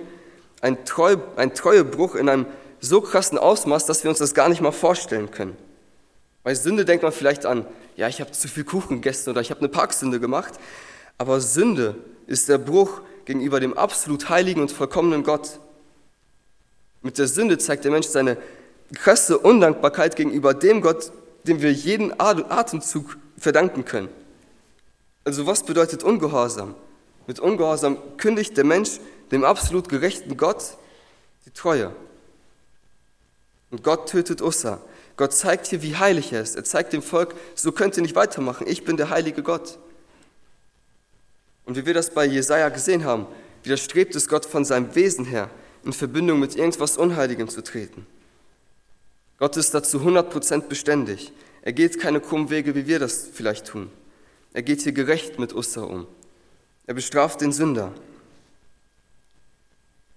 ein, 0.61 0.83
Treu, 0.85 1.17
ein 1.35 1.53
Treuebruch 1.53 2.15
in 2.15 2.27
einem 2.27 2.47
so 2.79 3.01
krassen 3.01 3.37
Ausmaß, 3.37 3.85
dass 3.85 4.03
wir 4.03 4.09
uns 4.09 4.19
das 4.19 4.33
gar 4.33 4.49
nicht 4.49 4.61
mal 4.61 4.71
vorstellen 4.71 5.29
können. 5.29 5.55
Bei 6.43 6.55
Sünde 6.55 6.83
denkt 6.83 7.03
man 7.03 7.11
vielleicht 7.11 7.45
an, 7.45 7.65
ja, 7.95 8.07
ich 8.07 8.19
habe 8.21 8.31
zu 8.31 8.47
viel 8.47 8.63
Kuchen 8.63 9.01
gegessen 9.01 9.29
oder 9.29 9.41
ich 9.41 9.51
habe 9.51 9.59
eine 9.59 9.69
Parksünde 9.69 10.19
gemacht. 10.19 10.53
Aber 11.17 11.39
Sünde 11.41 11.95
ist 12.27 12.49
der 12.49 12.57
Bruch 12.57 13.01
gegenüber 13.25 13.59
dem 13.59 13.77
absolut 13.77 14.29
heiligen 14.29 14.61
und 14.61 14.71
vollkommenen 14.71 15.23
Gott. 15.23 15.59
Mit 17.01 17.17
der 17.17 17.27
Sünde 17.27 17.57
zeigt 17.57 17.83
der 17.83 17.91
Mensch 17.91 18.07
seine 18.07 18.37
krasse 18.93 19.37
Undankbarkeit 19.37 20.15
gegenüber 20.15 20.53
dem 20.53 20.81
Gott, 20.81 21.11
dem 21.47 21.61
wir 21.61 21.71
jeden 21.71 22.19
Atemzug 22.19 23.17
verdanken 23.37 23.85
können. 23.85 24.09
Also 25.23 25.47
was 25.47 25.63
bedeutet 25.63 26.03
Ungehorsam? 26.03 26.75
Mit 27.27 27.39
Ungehorsam 27.39 27.97
kündigt 28.17 28.57
der 28.57 28.63
Mensch 28.63 28.99
dem 29.31 29.43
absolut 29.43 29.89
gerechten 29.89 30.37
Gott 30.37 30.77
die 31.45 31.51
Treue. 31.51 31.91
Und 33.71 33.83
Gott 33.83 34.09
tötet 34.09 34.41
Ussa. 34.41 34.79
Gott 35.17 35.33
zeigt 35.33 35.67
hier, 35.67 35.81
wie 35.81 35.95
heilig 35.95 36.33
er 36.33 36.41
ist. 36.41 36.55
Er 36.55 36.63
zeigt 36.63 36.93
dem 36.93 37.01
Volk, 37.01 37.35
so 37.55 37.71
könnt 37.71 37.95
ihr 37.97 38.03
nicht 38.03 38.15
weitermachen. 38.15 38.67
Ich 38.67 38.83
bin 38.83 38.97
der 38.97 39.09
heilige 39.09 39.43
Gott. 39.43 39.79
Und 41.65 41.77
wie 41.77 41.85
wir 41.85 41.93
das 41.93 42.11
bei 42.11 42.25
Jesaja 42.25 42.69
gesehen 42.69 43.05
haben, 43.05 43.25
widerstrebt 43.63 44.15
es 44.15 44.27
Gott 44.27 44.45
von 44.45 44.65
seinem 44.65 44.93
Wesen 44.93 45.25
her, 45.25 45.49
in 45.83 45.93
Verbindung 45.93 46.39
mit 46.39 46.55
irgendwas 46.55 46.97
Unheiligem 46.97 47.49
zu 47.49 47.63
treten. 47.63 48.05
Gott 49.37 49.57
ist 49.57 49.73
dazu 49.73 49.99
100% 49.99 50.67
beständig. 50.67 51.33
Er 51.61 51.73
geht 51.73 51.99
keine 51.99 52.21
krummen 52.21 52.49
Wege, 52.49 52.75
wie 52.75 52.87
wir 52.87 52.99
das 52.99 53.27
vielleicht 53.31 53.67
tun. 53.67 53.89
Er 54.53 54.61
geht 54.61 54.81
hier 54.81 54.93
gerecht 54.93 55.39
mit 55.39 55.53
Ussa 55.53 55.81
um. 55.81 56.07
Er 56.87 56.93
bestraft 56.93 57.41
den 57.41 57.51
Sünder. 57.51 57.91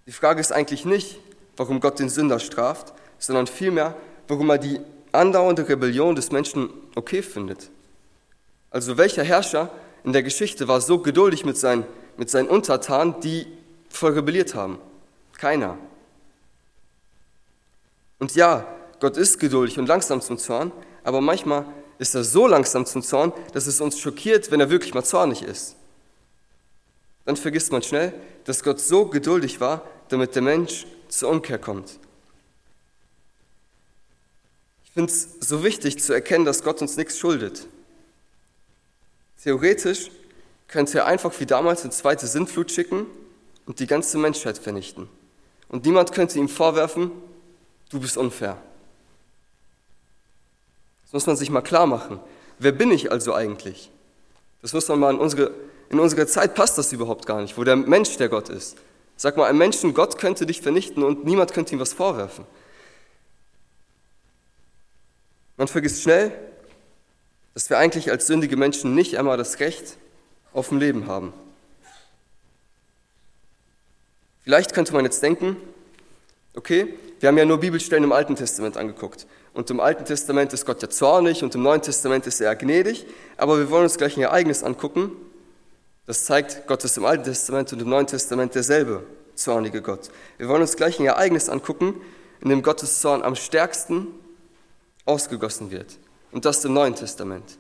Die 0.07 0.13
Frage 0.13 0.41
ist 0.41 0.53
eigentlich 0.53 0.85
nicht, 0.85 1.19
warum 1.57 1.81
Gott 1.81 1.99
den 1.99 2.09
Sünder 2.09 2.39
straft, 2.39 2.95
sondern 3.19 3.47
vielmehr, 3.47 3.97
warum 4.29 4.51
er 4.51 4.59
die 4.59 4.81
andauernde 5.13 5.69
Rebellion 5.69 6.15
des 6.15 6.31
Menschen 6.31 6.71
okay 6.95 7.23
findet. 7.23 7.71
Also 8.71 8.97
welcher 8.97 9.25
Herrscher 9.25 9.71
in 10.05 10.13
der 10.13 10.23
Geschichte 10.23 10.69
war 10.69 10.81
so 10.81 10.99
geduldig 10.99 11.45
mit 11.45 11.57
seinen, 11.57 11.85
mit 12.17 12.31
seinen 12.31 12.49
Untertanen, 12.49 13.21
die 13.21 13.47
voll 13.89 14.13
rebelliert 14.13 14.55
haben? 14.55 14.79
Keiner. 15.37 15.79
Und 18.19 18.35
ja, 18.35 18.67
Gott 19.01 19.17
ist 19.17 19.39
geduldig 19.39 19.79
und 19.79 19.87
langsam 19.87 20.21
zum 20.21 20.39
Zorn, 20.39 20.73
aber 21.05 21.21
manchmal 21.21 21.65
ist 21.99 22.15
er 22.15 22.25
so 22.25 22.47
langsam 22.47 22.87
zum 22.87 23.03
Zorn, 23.03 23.33
dass 23.53 23.67
es 23.67 23.81
uns 23.81 23.99
schockiert, 23.99 24.51
wenn 24.51 24.61
er 24.61 24.71
wirklich 24.71 24.95
mal 24.95 25.05
zornig 25.05 25.43
ist. 25.43 25.77
Dann 27.25 27.37
vergisst 27.37 27.73
man 27.73 27.83
schnell, 27.83 28.13
dass 28.45 28.63
Gott 28.63 28.81
so 28.81 29.07
geduldig 29.07 29.61
war, 29.61 29.83
damit 30.09 30.35
der 30.35 30.43
Mensch 30.43 30.87
zur 31.09 31.31
Umkehr 31.31 31.59
kommt 31.59 31.99
finde 34.99 35.13
es 35.13 35.29
so 35.39 35.63
wichtig 35.63 36.03
zu 36.03 36.13
erkennen, 36.13 36.45
dass 36.45 36.65
Gott 36.65 36.83
uns 36.83 36.97
nichts 36.97 37.21
schuldet. 37.21 37.69
Theoretisch 39.41 40.11
könnte 40.67 40.99
er 40.99 41.07
einfach 41.07 41.33
wie 41.39 41.47
damals 41.47 41.83
eine 41.83 41.93
zweite 41.93 42.27
Sintflut 42.27 42.73
schicken 42.73 43.07
und 43.65 43.79
die 43.79 43.87
ganze 43.87 44.19
Menschheit 44.19 44.59
vernichten. 44.59 45.09
Und 45.69 45.85
niemand 45.85 46.11
könnte 46.11 46.41
ihm 46.41 46.49
vorwerfen, 46.49 47.13
du 47.91 48.01
bist 48.01 48.17
unfair. 48.17 48.61
Das 51.09 51.15
muss 51.15 51.27
man 51.27 51.37
sich 51.37 51.49
mal 51.49 51.63
klar 51.63 51.87
machen. 51.87 52.21
Wer 52.59 52.73
bin 52.73 52.91
ich 52.91 53.11
also 53.11 53.33
eigentlich? 53.33 53.91
Das 54.61 54.75
muss 54.75 54.87
man 54.89 55.01
mal 55.01 55.15
in 55.15 55.19
unsere, 55.19 55.53
in 55.89 55.99
unsere 55.99 56.27
Zeit 56.27 56.55
passt 56.55 56.77
das 56.77 56.93
überhaupt 56.93 57.25
gar 57.25 57.41
nicht, 57.41 57.57
wo 57.57 57.65
der 57.65 57.77
Mensch 57.77 58.19
der 58.19 58.29
Gott 58.29 58.51
ist. 58.51 58.77
Sag 59.17 59.39
mal, 59.39 59.49
ein 59.49 59.57
Menschen, 59.57 59.95
Gott 59.95 60.19
könnte 60.19 60.45
dich 60.45 60.61
vernichten 60.61 61.03
und 61.03 61.25
niemand 61.25 61.55
könnte 61.55 61.75
ihm 61.75 61.81
was 61.81 61.95
vorwerfen. 61.95 62.45
Man 65.57 65.67
vergisst 65.67 66.03
schnell, 66.03 66.31
dass 67.55 67.71
wir 67.71 67.79
eigentlich 67.79 68.11
als 68.11 68.27
sündige 68.27 68.59
Menschen 68.59 68.95
nicht 68.95 69.19
einmal 69.19 69.39
das 69.39 69.61
Recht 69.61 69.97
auf 70.53 70.71
ein 70.71 70.79
Leben 70.79 71.07
haben. 71.07 71.33
Vielleicht 74.45 74.75
könnte 74.75 74.93
man 74.93 75.07
jetzt 75.07 75.23
denken, 75.23 75.57
okay, 76.55 76.95
wir 77.19 77.29
haben 77.29 77.39
ja 77.39 77.47
nur 77.47 77.61
Bibelstellen 77.61 78.05
im 78.05 78.13
Alten 78.13 78.37
Testament 78.37 78.77
angeguckt. 78.77 79.27
Und 79.59 79.69
im 79.71 79.81
Alten 79.81 80.05
Testament 80.05 80.53
ist 80.53 80.65
Gott 80.67 80.81
ja 80.83 80.89
zornig 80.89 81.43
und 81.43 81.53
im 81.57 81.65
Neuen 81.65 81.83
Testament 81.83 82.25
ist 82.29 82.41
er 82.41 82.55
gnädig. 82.55 83.05
Aber 83.37 83.59
wir 83.59 83.69
wollen 83.71 83.83
uns 83.83 83.99
gleich 83.99 84.17
ein 84.17 84.23
Ereignis 84.23 84.63
angucken. 84.63 85.11
Das 86.07 86.27
zeigt, 86.27 86.69
Gott 86.69 86.85
ist 86.85 86.97
im 86.97 87.05
Alten 87.05 87.25
Testament 87.25 87.73
und 87.73 87.83
im 87.83 87.89
Neuen 87.89 88.07
Testament 88.07 88.55
derselbe 88.55 89.03
zornige 89.35 89.83
Gott. 89.83 90.11
Wir 90.37 90.47
wollen 90.47 90.61
uns 90.61 90.77
gleich 90.77 91.01
ein 91.01 91.07
Ereignis 91.07 91.49
angucken, 91.49 92.01
in 92.41 92.51
dem 92.51 92.63
Gottes 92.63 93.01
Zorn 93.01 93.25
am 93.25 93.35
stärksten 93.35 94.07
ausgegossen 95.07 95.73
wird. 95.73 95.99
Und 96.31 96.45
das 96.45 96.65
im 96.65 96.75
Neuen 96.75 96.95
Testament. 96.95 97.59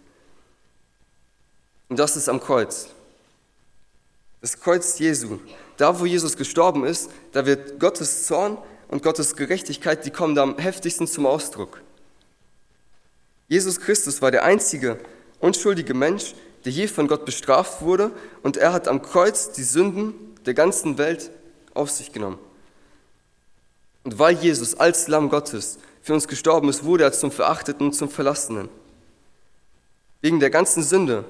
Und 1.88 1.98
das 1.98 2.14
ist 2.14 2.28
am 2.28 2.38
Kreuz. 2.38 2.90
Das 4.40 4.61
Kreuz 4.61 5.00
Jesu. 5.00 5.40
Da, 5.78 5.98
wo 5.98 6.06
Jesus 6.06 6.37
gestorben 6.37 6.84
ist, 6.84 7.11
da 7.32 7.44
wird 7.44 7.80
Gottes 7.80 8.24
Zorn 8.28 8.56
und 8.87 9.02
Gottes 9.02 9.34
Gerechtigkeit, 9.34 10.06
die 10.06 10.11
kommen 10.11 10.37
da 10.37 10.44
am 10.44 10.58
heftigsten 10.58 11.08
zum 11.08 11.26
Ausdruck. 11.26 11.82
Jesus 13.48 13.80
Christus 13.80 14.20
war 14.20 14.30
der 14.30 14.44
einzige 14.44 14.98
unschuldige 15.40 15.94
Mensch, 15.94 16.34
der 16.64 16.72
je 16.72 16.87
von 16.87 17.08
Gott 17.08 17.24
bestraft 17.24 17.82
wurde, 17.82 18.11
und 18.42 18.56
er 18.56 18.72
hat 18.72 18.88
am 18.88 19.02
Kreuz 19.02 19.52
die 19.52 19.62
Sünden 19.62 20.14
der 20.44 20.54
ganzen 20.54 20.98
Welt 20.98 21.30
auf 21.74 21.90
sich 21.90 22.12
genommen. 22.12 22.38
Und 24.04 24.18
weil 24.18 24.37
Jesus 24.37 24.74
als 24.74 25.08
Lamm 25.08 25.30
Gottes 25.30 25.78
für 26.02 26.14
uns 26.14 26.28
gestorben 26.28 26.68
ist, 26.68 26.84
wurde 26.84 27.04
er 27.04 27.12
zum 27.12 27.30
Verachteten 27.30 27.87
und 27.87 27.92
zum 27.94 28.08
Verlassenen. 28.08 28.68
Wegen 30.20 30.40
der 30.40 30.50
ganzen 30.50 30.82
Sünde, 30.82 31.24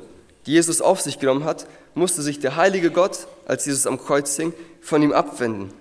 die 0.46 0.52
Jesus 0.52 0.81
auf 0.81 1.00
sich 1.00 1.18
genommen 1.18 1.44
hat, 1.44 1.66
musste 1.94 2.22
sich 2.22 2.40
der 2.40 2.57
heilige 2.57 2.90
Gott, 2.90 3.26
als 3.46 3.66
Jesus 3.66 3.87
am 3.87 3.98
Kreuz 3.98 4.35
hing, 4.37 4.54
von 4.81 5.02
ihm 5.02 5.12
abwenden. 5.12 5.72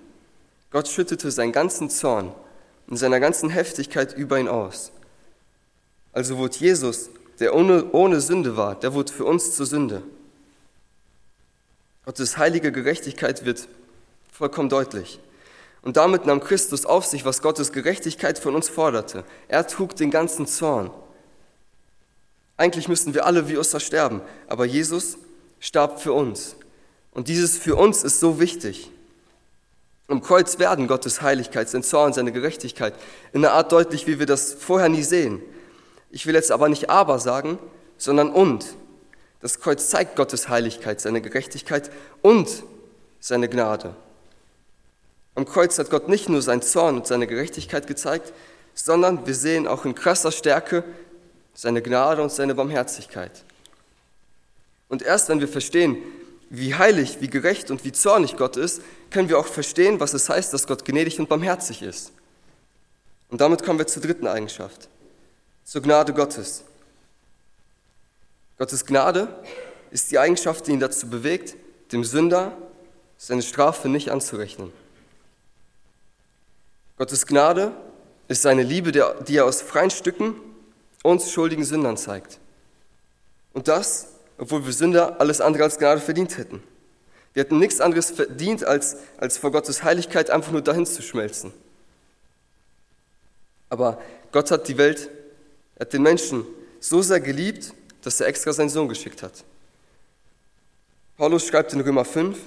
Gott 0.71 0.87
schüttete 0.87 1.31
seinen 1.31 1.51
ganzen 1.51 1.89
Zorn 1.89 2.31
und 2.87 2.97
seiner 2.97 3.19
ganzen 3.19 3.49
Heftigkeit 3.49 4.17
über 4.17 4.39
ihn 4.39 4.47
aus. 4.47 4.91
Also 6.17 6.39
wurde 6.39 6.57
Jesus, 6.57 7.11
der 7.39 7.53
ohne, 7.53 7.91
ohne 7.91 8.21
Sünde 8.21 8.57
war, 8.57 8.73
der 8.73 8.95
wurde 8.95 9.13
für 9.13 9.23
uns 9.23 9.55
zur 9.55 9.67
Sünde. 9.67 10.01
Gottes 12.05 12.39
heilige 12.39 12.71
Gerechtigkeit 12.71 13.45
wird 13.45 13.67
vollkommen 14.33 14.67
deutlich. 14.67 15.19
Und 15.83 15.95
damit 15.95 16.25
nahm 16.25 16.39
Christus 16.39 16.87
auf 16.87 17.05
sich, 17.05 17.23
was 17.23 17.43
Gottes 17.43 17.71
Gerechtigkeit 17.71 18.39
von 18.39 18.55
uns 18.55 18.67
forderte. 18.67 19.25
Er 19.47 19.67
trug 19.67 19.95
den 19.95 20.09
ganzen 20.09 20.47
Zorn. 20.47 20.89
Eigentlich 22.57 22.87
müssten 22.87 23.13
wir 23.13 23.27
alle 23.27 23.47
wie 23.47 23.59
Oster 23.59 23.79
sterben, 23.79 24.21
aber 24.47 24.65
Jesus 24.65 25.19
starb 25.59 26.01
für 26.01 26.13
uns. 26.13 26.55
Und 27.11 27.27
dieses 27.27 27.59
für 27.59 27.75
uns 27.75 28.03
ist 28.03 28.19
so 28.19 28.39
wichtig. 28.39 28.89
Im 30.07 30.23
Kreuz 30.23 30.57
werden 30.57 30.87
Gottes 30.87 31.21
Heiligkeit, 31.21 31.69
sein 31.69 31.83
Zorn, 31.83 32.13
seine 32.13 32.31
Gerechtigkeit 32.31 32.95
in 33.33 33.45
einer 33.45 33.53
Art 33.53 33.71
deutlich, 33.71 34.07
wie 34.07 34.17
wir 34.17 34.25
das 34.25 34.55
vorher 34.55 34.89
nie 34.89 35.03
sehen. 35.03 35.43
Ich 36.09 36.25
will 36.25 36.35
jetzt 36.35 36.51
aber 36.51 36.69
nicht 36.69 36.89
aber 36.89 37.19
sagen, 37.19 37.59
sondern 37.97 38.31
und. 38.31 38.65
Das 39.41 39.59
Kreuz 39.59 39.89
zeigt 39.89 40.15
Gottes 40.15 40.49
Heiligkeit, 40.49 40.99
seine 40.99 41.21
Gerechtigkeit 41.21 41.91
und 42.21 42.63
seine 43.19 43.49
Gnade. 43.49 43.95
Am 45.35 45.45
Kreuz 45.45 45.77
hat 45.77 45.91
Gott 45.91 46.09
nicht 46.09 46.29
nur 46.29 46.41
seinen 46.41 46.63
Zorn 46.63 46.95
und 46.95 47.07
seine 47.07 47.27
Gerechtigkeit 47.27 47.85
gezeigt, 47.85 48.33
sondern 48.73 49.27
wir 49.27 49.35
sehen 49.35 49.67
auch 49.67 49.85
in 49.85 49.93
krasser 49.93 50.31
Stärke 50.31 50.83
seine 51.53 51.81
Gnade 51.81 52.21
und 52.21 52.31
seine 52.31 52.55
Barmherzigkeit. 52.55 53.43
Und 54.89 55.01
erst 55.01 55.29
wenn 55.29 55.39
wir 55.39 55.47
verstehen, 55.47 55.97
wie 56.49 56.75
heilig, 56.75 57.17
wie 57.19 57.29
gerecht 57.29 57.71
und 57.71 57.83
wie 57.83 57.91
zornig 57.91 58.37
Gott 58.37 58.57
ist, 58.57 58.81
können 59.09 59.29
wir 59.29 59.37
auch 59.37 59.45
verstehen, 59.45 59.99
was 59.99 60.13
es 60.13 60.29
heißt, 60.29 60.53
dass 60.53 60.67
Gott 60.67 60.85
gnädig 60.85 61.19
und 61.19 61.29
barmherzig 61.29 61.81
ist. 61.81 62.11
Und 63.29 63.41
damit 63.41 63.63
kommen 63.63 63.79
wir 63.79 63.87
zur 63.87 64.01
dritten 64.01 64.27
Eigenschaft, 64.27 64.87
zur 65.67 65.81
Gnade 65.81 66.13
Gottes. 66.13 66.63
Gottes 68.57 68.85
Gnade 68.85 69.27
ist 69.91 70.09
die 70.09 70.17
Eigenschaft, 70.17 70.65
die 70.65 70.71
ihn 70.71 70.79
dazu 70.79 71.09
bewegt, 71.09 71.55
dem 71.91 72.05
Sünder 72.05 72.57
seine 73.17 73.41
Strafe 73.41 73.89
nicht 73.89 74.09
anzurechnen. 74.09 74.71
Gottes 76.97 77.27
Gnade 77.27 77.73
ist 78.29 78.43
seine 78.43 78.63
Liebe, 78.63 78.93
die 78.93 79.35
er 79.35 79.45
aus 79.45 79.61
freien 79.61 79.91
Stücken 79.91 80.35
uns 81.03 81.31
schuldigen 81.31 81.65
Sündern 81.65 81.97
zeigt. 81.97 82.39
Und 83.53 83.67
das, 83.67 84.07
obwohl 84.37 84.65
wir 84.65 84.71
Sünder 84.71 85.19
alles 85.19 85.41
andere 85.41 85.65
als 85.65 85.77
Gnade 85.77 85.99
verdient 85.99 86.37
hätten. 86.37 86.63
Wir 87.33 87.43
hätten 87.43 87.59
nichts 87.59 87.81
anderes 87.81 88.11
verdient, 88.11 88.63
als, 88.63 88.97
als 89.17 89.37
vor 89.37 89.51
Gottes 89.51 89.83
Heiligkeit 89.83 90.29
einfach 90.29 90.53
nur 90.53 90.61
dahin 90.61 90.85
zu 90.85 91.01
schmelzen. 91.01 91.53
Aber 93.69 94.01
Gott 94.31 94.49
hat 94.49 94.69
die 94.69 94.77
Welt, 94.77 95.09
er 95.77 95.81
hat 95.81 95.93
den 95.93 96.01
Menschen 96.01 96.43
so 96.79 97.01
sehr 97.01 97.19
geliebt, 97.19 97.73
dass 98.01 98.19
er 98.19 98.27
extra 98.27 98.51
seinen 98.51 98.69
Sohn 98.69 98.89
geschickt 98.89 99.21
hat. 99.21 99.43
Paulus 101.17 101.45
schreibt 101.45 101.73
in 101.73 101.81
Römer 101.81 102.05
5, 102.05 102.37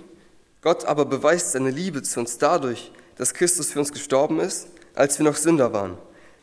Gott 0.62 0.84
aber 0.84 1.04
beweist 1.04 1.52
seine 1.52 1.70
Liebe 1.70 2.02
zu 2.02 2.20
uns 2.20 2.38
dadurch, 2.38 2.92
dass 3.16 3.34
Christus 3.34 3.70
für 3.70 3.78
uns 3.78 3.92
gestorben 3.92 4.40
ist, 4.40 4.66
als 4.94 5.18
wir 5.18 5.24
noch 5.24 5.36
Sünder 5.36 5.72
waren. 5.72 5.96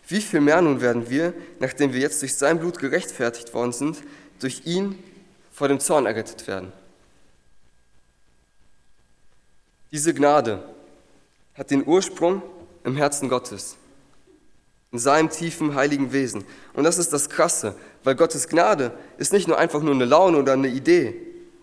Wie 0.08 0.22
viel 0.22 0.40
mehr 0.40 0.62
nun 0.62 0.80
werden 0.80 1.10
wir, 1.10 1.34
nachdem 1.60 1.92
wir 1.92 2.00
jetzt 2.00 2.22
durch 2.22 2.36
sein 2.36 2.60
Blut 2.60 2.80
gerechtfertigt 2.80 3.54
worden 3.54 3.74
sind, 3.74 3.98
durch 4.40 4.66
ihn 4.66 5.02
vor 5.52 5.68
dem 5.68 5.80
Zorn 5.80 6.06
errettet 6.06 6.48
werden? 6.48 6.72
Diese 9.92 10.14
Gnade 10.14 10.64
hat 11.54 11.72
den 11.72 11.86
Ursprung 11.86 12.42
im 12.84 12.96
Herzen 12.96 13.28
Gottes, 13.28 13.76
in 14.92 15.00
seinem 15.00 15.30
tiefen 15.30 15.76
heiligen 15.76 16.14
Wesen. 16.14 16.46
Und 16.74 16.84
das 16.84 16.98
ist 16.98 17.12
das 17.14 17.30
Krasse, 17.30 17.76
weil 18.04 18.16
Gottes 18.16 18.48
Gnade 18.48 18.92
ist 19.18 19.34
nicht 19.34 19.48
nur 19.48 19.58
einfach 19.58 19.82
nur 19.82 19.94
eine 19.94 20.06
Laune 20.06 20.38
oder 20.38 20.54
eine 20.54 20.70
Idee, 20.70 21.16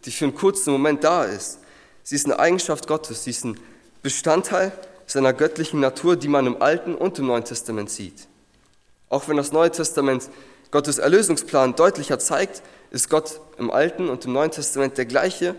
die 0.04 0.10
für 0.10 0.26
einen 0.26 0.34
kurzen 0.34 0.72
Moment 0.72 1.04
da 1.04 1.24
ist. 1.24 1.60
Sie 2.02 2.16
ist 2.16 2.26
eine 2.26 2.38
Eigenschaft 2.38 2.87
Gottes, 2.87 3.24
sie 3.24 3.30
ist 3.30 3.44
ein 3.44 3.58
Bestandteil 4.02 4.72
seiner 5.06 5.32
göttlichen 5.32 5.80
Natur, 5.80 6.16
die 6.16 6.28
man 6.28 6.46
im 6.46 6.60
Alten 6.60 6.94
und 6.94 7.18
im 7.18 7.26
Neuen 7.26 7.44
Testament 7.44 7.90
sieht. 7.90 8.26
Auch 9.08 9.28
wenn 9.28 9.37
das 9.37 9.52
Neue 9.52 9.70
Testament 9.70 10.28
Gottes 10.70 10.98
Erlösungsplan 10.98 11.76
deutlicher 11.76 12.18
zeigt, 12.18 12.62
ist 12.90 13.08
Gott 13.08 13.40
im 13.58 13.70
Alten 13.70 14.08
und 14.08 14.24
im 14.24 14.32
Neuen 14.32 14.50
Testament 14.50 14.98
der 14.98 15.06
gleiche 15.06 15.54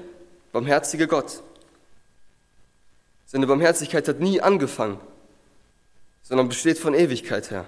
barmherzige 0.51 1.07
Gott. 1.07 1.41
Seine 3.25 3.47
Barmherzigkeit 3.47 4.07
hat 4.07 4.19
nie 4.19 4.39
angefangen, 4.41 4.99
sondern 6.27 6.49
besteht 6.49 6.79
von 6.79 6.93
Ewigkeit 6.93 7.51
her. 7.51 7.65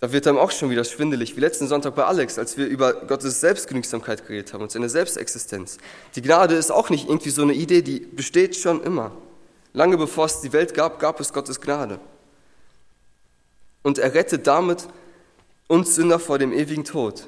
Da 0.00 0.12
wird 0.12 0.26
einem 0.26 0.38
auch 0.38 0.50
schon 0.50 0.68
wieder 0.68 0.84
schwindelig, 0.84 1.36
wie 1.36 1.40
letzten 1.40 1.68
Sonntag 1.68 1.94
bei 1.94 2.04
Alex, 2.04 2.38
als 2.38 2.58
wir 2.58 2.66
über 2.66 2.92
Gottes 2.92 3.40
Selbstgenügsamkeit 3.40 4.26
geredet 4.26 4.52
haben 4.52 4.62
und 4.62 4.70
seine 4.70 4.90
Selbstexistenz. 4.90 5.78
Die 6.14 6.22
Gnade 6.22 6.54
ist 6.54 6.70
auch 6.70 6.90
nicht 6.90 7.08
irgendwie 7.08 7.30
so 7.30 7.42
eine 7.42 7.54
Idee, 7.54 7.80
die 7.80 8.00
besteht 8.00 8.56
schon 8.56 8.82
immer. 8.82 9.12
Lange 9.72 9.96
bevor 9.96 10.26
es 10.26 10.40
die 10.40 10.52
Welt 10.52 10.74
gab, 10.74 10.98
gab 10.98 11.20
es 11.20 11.32
Gottes 11.32 11.60
Gnade. 11.60 11.98
Und 13.82 13.98
er 13.98 14.12
rettet 14.12 14.46
damit 14.46 14.88
uns 15.68 15.94
Sünder 15.94 16.18
vor 16.18 16.38
dem 16.38 16.52
ewigen 16.52 16.84
Tod. 16.84 17.26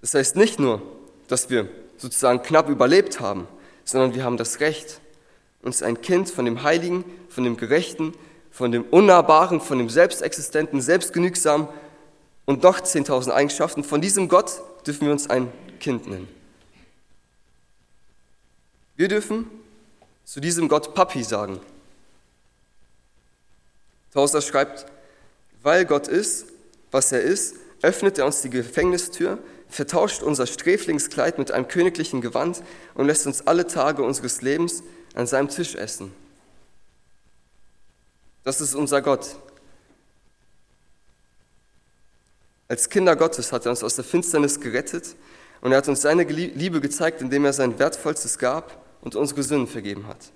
Das 0.00 0.14
heißt 0.14 0.36
nicht 0.36 0.58
nur, 0.58 0.82
dass 1.28 1.48
wir 1.48 1.68
sozusagen 1.96 2.42
knapp 2.42 2.68
überlebt 2.68 3.20
haben, 3.20 3.46
sondern 3.84 4.14
wir 4.14 4.24
haben 4.24 4.36
das 4.36 4.60
Recht, 4.60 5.00
uns 5.62 5.82
ein 5.82 6.00
Kind 6.02 6.28
von 6.28 6.44
dem 6.44 6.62
Heiligen, 6.62 7.04
von 7.28 7.44
dem 7.44 7.56
Gerechten, 7.56 8.12
von 8.50 8.72
dem 8.72 8.84
Unnahbaren, 8.84 9.60
von 9.60 9.78
dem 9.78 9.88
Selbstexistenten, 9.88 10.80
Selbstgenügsamen 10.80 11.68
und 12.44 12.62
noch 12.62 12.80
10.000 12.80 13.30
Eigenschaften. 13.30 13.84
Von 13.84 14.00
diesem 14.00 14.28
Gott 14.28 14.60
dürfen 14.86 15.06
wir 15.06 15.12
uns 15.12 15.30
ein 15.30 15.50
Kind 15.80 16.08
nennen. 16.08 16.28
Wir 18.96 19.08
dürfen 19.08 19.46
zu 20.24 20.40
diesem 20.40 20.68
Gott 20.68 20.94
Papi 20.94 21.24
sagen. 21.24 21.60
Tauser 24.12 24.42
schreibt, 24.42 24.86
weil 25.62 25.86
Gott 25.86 26.08
ist, 26.08 26.46
was 26.90 27.12
er 27.12 27.22
ist, 27.22 27.56
öffnet 27.80 28.18
er 28.18 28.26
uns 28.26 28.42
die 28.42 28.50
Gefängnistür, 28.50 29.38
vertauscht 29.68 30.22
unser 30.22 30.46
Sträflingskleid 30.46 31.38
mit 31.38 31.50
einem 31.50 31.66
königlichen 31.66 32.20
Gewand 32.20 32.62
und 32.94 33.06
lässt 33.06 33.26
uns 33.26 33.46
alle 33.46 33.66
Tage 33.66 34.02
unseres 34.02 34.42
Lebens 34.42 34.82
an 35.14 35.26
seinem 35.26 35.48
Tisch 35.48 35.74
essen. 35.74 36.12
Das 38.44 38.60
ist 38.60 38.74
unser 38.74 39.02
Gott. 39.02 39.36
Als 42.68 42.88
Kinder 42.88 43.16
Gottes 43.16 43.52
hat 43.52 43.66
er 43.66 43.70
uns 43.70 43.84
aus 43.84 43.96
der 43.96 44.04
Finsternis 44.04 44.58
gerettet 44.58 45.14
und 45.60 45.72
er 45.72 45.78
hat 45.78 45.88
uns 45.88 46.02
seine 46.02 46.24
Liebe 46.24 46.80
gezeigt, 46.80 47.20
indem 47.20 47.44
er 47.44 47.52
sein 47.52 47.78
Wertvollstes 47.78 48.38
gab 48.38 48.82
und 49.02 49.14
unsere 49.14 49.42
Sünden 49.42 49.68
vergeben 49.68 50.06
hat. 50.06 50.32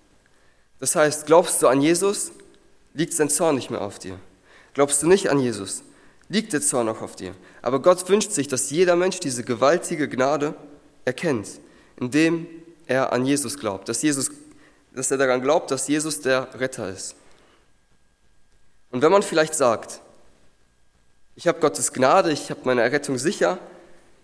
Das 0.79 0.95
heißt, 0.95 1.27
glaubst 1.27 1.63
du 1.63 1.69
an 1.69 1.81
Jesus, 1.81 2.33
liegt 2.93 3.15
sein 3.15 3.31
Zorn 3.31 3.55
nicht 3.55 3.71
mehr 3.71 3.81
auf 3.81 3.99
dir. 3.99 4.19
Glaubst 4.75 5.03
du 5.03 5.07
nicht 5.07 5.31
an 5.31 5.41
Jesus, 5.41 5.83
liegt 6.29 6.53
der 6.53 6.61
Zorn 6.61 6.89
auch 6.89 7.01
auf 7.01 7.17
dir. 7.17 7.35
Aber 7.63 7.81
Gott 7.81 8.09
wünscht 8.09 8.33
sich, 8.33 8.49
dass 8.49 8.71
jeder 8.71 8.97
Mensch 8.97 9.21
diese 9.21 9.43
gewaltige 9.43 10.09
Gnade 10.09 10.55
erkennt, 11.05 11.49
indem 11.99 12.47
er 12.87 13.13
an 13.13 13.25
Jesus 13.25 13.59
glaubt, 13.59 13.89
dass, 13.89 14.03
Jesus, 14.03 14.31
dass 14.97 15.11
er 15.11 15.19
daran 15.19 15.43
glaubt, 15.43 15.71
dass 15.71 15.89
Jesus 15.89 16.23
der 16.23 16.49
Retter 16.59 16.89
ist. 16.89 17.15
Und 18.91 19.03
wenn 19.03 19.13
man 19.13 19.23
vielleicht 19.23 19.55
sagt, 19.55 20.01
ich 21.35 21.47
habe 21.47 21.61
Gottes 21.61 21.93
Gnade, 21.93 22.33
ich 22.33 22.51
habe 22.51 22.61
meine 22.65 22.81
Errettung 22.81 23.19
sicher, 23.19 23.59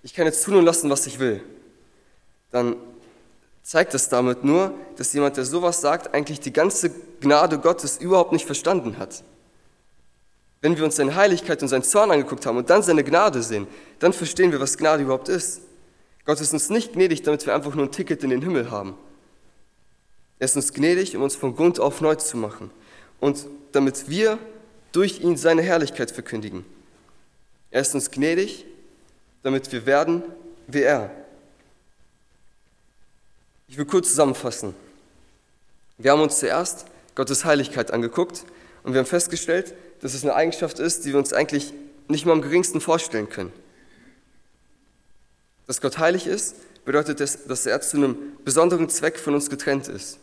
ich 0.02 0.14
kann 0.14 0.24
jetzt 0.24 0.42
tun 0.42 0.56
und 0.56 0.64
lassen, 0.64 0.88
was 0.88 1.06
ich 1.06 1.18
will, 1.18 1.44
dann 2.50 2.76
zeigt 3.62 3.92
es 3.92 4.08
damit 4.08 4.44
nur, 4.44 4.72
dass 4.96 5.12
jemand, 5.12 5.37
der 5.37 5.44
sowas 5.44 5.82
sagt, 5.82 6.14
eigentlich 6.14 6.40
die 6.40 6.54
ganze 6.54 6.90
Gnade 7.20 7.58
Gottes 7.58 7.98
überhaupt 7.98 8.32
nicht 8.32 8.46
verstanden 8.46 8.96
hat. 8.96 9.22
Wenn 10.62 10.78
wir 10.78 10.85
uns 10.85 10.96
seine 10.96 11.14
Heiligkeit 11.14 11.61
und 11.61 11.68
seinen 11.68 11.82
Zorn 11.82 12.11
angeguckt 12.11 12.46
haben 12.46 12.56
und 12.56 12.70
dann 12.70 12.82
seine 12.82 13.04
Gnade 13.04 13.42
sehen, 13.42 13.66
dann 13.98 14.14
verstehen 14.14 14.52
wir, 14.52 14.61
was 14.61 14.78
Gnade 14.78 15.02
überhaupt 15.02 15.28
ist. 15.28 15.61
Gott 16.24 16.40
ist 16.40 16.54
uns 16.54 16.70
nicht 16.70 16.94
gnädig, 16.94 17.22
damit 17.22 17.44
wir 17.44 17.54
einfach 17.54 17.74
nur 17.74 17.85
ein 17.85 17.92
Ticket 17.92 18.24
in 18.24 18.30
den 18.30 18.40
Himmel 18.40 18.70
haben. 18.70 18.96
Er 20.42 20.46
ist 20.46 20.57
uns 20.57 20.72
gnädig, 20.72 21.16
um 21.16 21.22
uns 21.22 21.37
von 21.37 21.55
Grund 21.55 21.78
auf 21.78 22.00
neu 22.00 22.16
zu 22.16 22.37
machen 22.37 22.72
und 23.20 23.46
damit 23.70 24.09
wir 24.11 24.40
durch 24.90 25.20
ihn 25.20 25.37
seine 25.37 25.62
Herrlichkeit 25.62 26.11
verkündigen. 26.11 26.64
Er 27.70 27.83
ist 27.83 27.94
uns 27.94 28.11
gnädig, 28.11 28.66
damit 29.44 29.70
wir 29.70 29.87
werden 29.87 30.24
wie 30.66 30.83
er. 30.83 31.12
Ich 33.68 33.78
will 33.78 33.85
kurz 33.85 34.09
zusammenfassen. 34.09 34.74
Wir 35.96 36.11
haben 36.11 36.20
uns 36.20 36.40
zuerst 36.40 36.87
Gottes 37.14 37.44
Heiligkeit 37.44 37.92
angeguckt 37.92 38.44
und 38.83 38.94
wir 38.94 38.98
haben 38.98 39.07
festgestellt, 39.07 39.74
dass 40.00 40.12
es 40.12 40.24
eine 40.24 40.35
Eigenschaft 40.35 40.81
ist, 40.81 41.05
die 41.05 41.12
wir 41.12 41.20
uns 41.20 41.33
eigentlich 41.33 41.72
nicht 42.09 42.26
mal 42.26 42.33
am 42.33 42.42
geringsten 42.42 42.81
vorstellen 42.81 43.28
können. 43.28 43.52
Dass 45.68 45.81
Gott 45.81 45.98
heilig 45.98 46.26
ist, 46.26 46.57
bedeutet, 46.85 47.20
das, 47.20 47.46
dass 47.46 47.64
er 47.64 47.81
zu 47.81 47.96
einem 47.96 48.16
besonderen 48.44 48.88
Zweck 48.88 49.20
von 49.20 49.35
uns 49.35 49.48
getrennt 49.48 49.87
ist. 49.87 50.18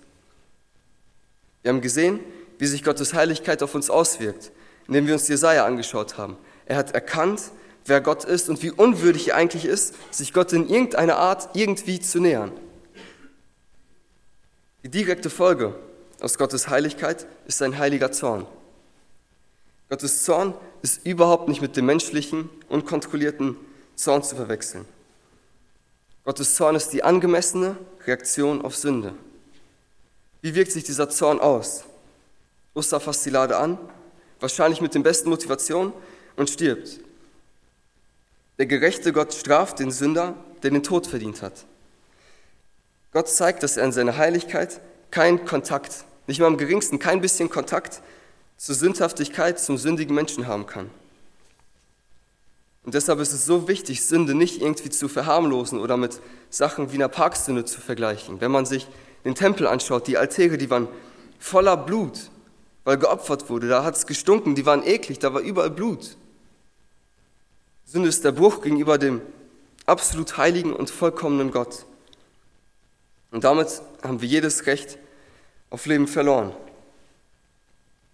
Wir 1.62 1.70
haben 1.70 1.82
gesehen, 1.82 2.20
wie 2.58 2.68
sich 2.68 2.84
Gottes 2.84 3.14
Heiligkeit 3.14 3.64
auf 3.64 3.76
uns 3.76 3.90
auswirkt 3.90 4.52
indem 4.90 5.06
wir 5.06 5.14
uns 5.14 5.28
Jesaja 5.28 5.66
angeschaut 5.66 6.18
haben. 6.18 6.36
Er 6.66 6.76
hat 6.76 6.96
erkannt, 6.96 7.52
wer 7.86 8.02
Gott 8.02 8.26
ist 8.26 8.50
und 8.50 8.64
wie 8.64 8.72
unwürdig 8.72 9.30
er 9.30 9.36
eigentlich 9.36 9.66
ist, 9.66 9.94
sich 10.12 10.34
Gott 10.34 10.52
in 10.52 10.68
irgendeiner 10.68 11.18
Art 11.18 11.56
irgendwie 11.56 12.00
zu 12.00 12.20
nähern. 12.20 12.52
Die 14.84 14.90
direkte 14.90 15.30
Folge 15.30 15.76
aus 16.22 16.40
Gottes 16.40 16.70
Heiligkeit 16.70 17.28
ist 17.46 17.60
sein 17.60 17.78
heiliger 17.78 18.12
Zorn. 18.12 18.48
Gottes 19.90 20.24
Zorn 20.24 20.56
ist 20.82 21.06
überhaupt 21.06 21.50
nicht 21.50 21.62
mit 21.62 21.78
dem 21.78 21.86
menschlichen, 21.86 22.50
unkontrollierten 22.68 23.58
Zorn 23.96 24.24
zu 24.24 24.36
verwechseln. 24.36 24.86
Gottes 26.24 26.56
Zorn 26.56 26.76
ist 26.76 26.90
die 26.94 27.04
angemessene 27.04 27.78
Reaktion 28.08 28.64
auf 28.64 28.76
Sünde. 28.76 29.14
Wie 30.42 30.56
wirkt 30.56 30.72
sich 30.72 30.84
dieser 30.84 31.10
Zorn 31.10 31.40
aus? 31.40 31.84
Usta 32.76 33.00
fasst 33.00 33.26
die 33.26 33.30
Lade 33.30 33.58
an 33.58 33.78
wahrscheinlich 34.40 34.82
mit 34.82 34.96
den 34.96 35.04
besten 35.04 35.30
Motivationen, 35.30 35.94
und 36.36 36.50
stirbt. 36.50 37.02
Der 38.58 38.66
gerechte 38.66 39.12
Gott 39.12 39.34
straft 39.34 39.80
den 39.80 39.92
Sünder, 39.92 40.36
der 40.64 40.72
den 40.72 40.84
Tod 40.84 41.06
verdient 41.06 41.42
hat. 41.42 41.66
Gott 43.12 43.28
zeigt, 43.28 43.62
dass 43.62 43.76
er 43.76 43.84
in 43.84 43.92
seiner 43.92 44.18
Heiligkeit 44.18 44.80
keinen 45.12 45.44
Kontakt, 45.46 46.06
nicht 46.28 46.40
mal 46.40 46.48
im 46.48 46.58
geringsten, 46.58 46.98
kein 46.98 47.20
bisschen 47.20 47.50
Kontakt 47.50 48.02
zur 48.56 48.76
Sündhaftigkeit, 48.76 49.60
zum 49.60 49.78
sündigen 49.78 50.16
Menschen 50.16 50.48
haben 50.48 50.66
kann. 50.66 50.90
Und 52.84 52.94
deshalb 52.94 53.20
ist 53.20 53.34
es 53.34 53.46
so 53.46 53.68
wichtig, 53.68 54.06
Sünde 54.06 54.34
nicht 54.34 54.62
irgendwie 54.62 54.90
zu 54.90 55.10
verharmlosen 55.10 55.80
oder 55.80 55.98
mit 55.98 56.22
Sachen 56.50 56.92
wie 56.92 56.96
einer 56.96 57.10
Parksünde 57.10 57.66
zu 57.66 57.82
vergleichen. 57.82 58.40
Wenn 58.40 58.52
man 58.52 58.66
sich 58.66 58.88
den 59.26 59.36
Tempel 59.36 59.68
anschaut, 59.68 60.08
die 60.08 60.18
Altäre, 60.18 60.58
die 60.58 60.70
waren 60.70 60.88
voller 61.40 61.78
Blut, 61.78 62.30
weil 62.84 62.98
geopfert 62.98 63.50
wurde. 63.50 63.68
Da 63.68 63.84
hat 63.84 63.96
es 63.96 64.08
gestunken, 64.08 64.56
die 64.56 64.66
waren 64.66 64.86
eklig, 64.86 65.20
da 65.20 65.34
war 65.34 65.42
überall 65.42 65.70
Blut. 65.70 66.18
Sünde 67.86 68.10
ist 68.10 68.24
der 68.24 68.32
Bruch 68.32 68.62
gegenüber 68.62 68.98
dem 68.98 69.22
absolut 69.86 70.38
heiligen 70.38 70.74
und 70.74 70.90
vollkommenen 70.90 71.52
Gott. 71.52 71.86
Und 73.32 73.44
damit 73.44 73.82
haben 74.04 74.22
wir 74.22 74.28
jedes 74.28 74.66
Recht 74.66 74.98
auf 75.70 75.86
Leben 75.86 76.08
verloren. 76.08 76.54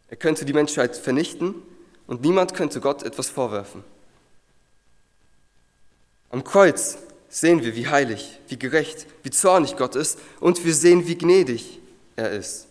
Er 0.08 0.18
könnte 0.18 0.46
die 0.46 0.54
Menschheit 0.54 0.96
vernichten 0.96 1.56
und 2.08 2.22
niemand 2.22 2.54
könnte 2.54 2.80
Gott 2.80 3.04
etwas 3.04 3.30
vorwerfen. 3.30 3.84
Am 6.30 6.44
Kreuz 6.44 6.98
sehen 7.36 7.66
wir, 7.66 7.76
wie 7.76 7.90
heilig, 7.90 8.40
wie 8.48 8.58
gerecht, 8.58 9.08
wie 9.24 9.30
zornig 9.30 9.76
Gott 9.76 9.98
ist 9.98 10.20
und 10.40 10.64
wir 10.64 10.74
sehen, 10.74 11.06
wie 11.06 11.18
gnädig 11.18 11.82
er 12.16 12.32
ist. 12.32 12.68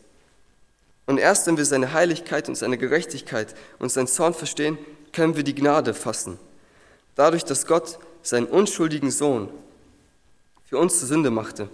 Und 1.04 1.18
erst 1.18 1.46
wenn 1.46 1.58
wir 1.58 1.66
seine 1.66 1.92
Heiligkeit 1.92 2.48
und 2.48 2.54
seine 2.54 2.78
Gerechtigkeit 2.78 3.54
und 3.78 3.92
seinen 3.92 4.06
Zorn 4.06 4.32
verstehen, 4.32 4.78
können 5.12 5.36
wir 5.36 5.42
die 5.42 5.54
Gnade 5.54 5.92
fassen. 5.92 6.38
Dadurch, 7.14 7.44
dass 7.44 7.66
Gott 7.66 7.98
seinen 8.22 8.46
unschuldigen 8.46 9.10
Sohn 9.10 9.50
für 10.64 10.78
uns 10.78 10.98
zur 10.98 11.08
Sünde 11.08 11.30
machte, 11.30 11.68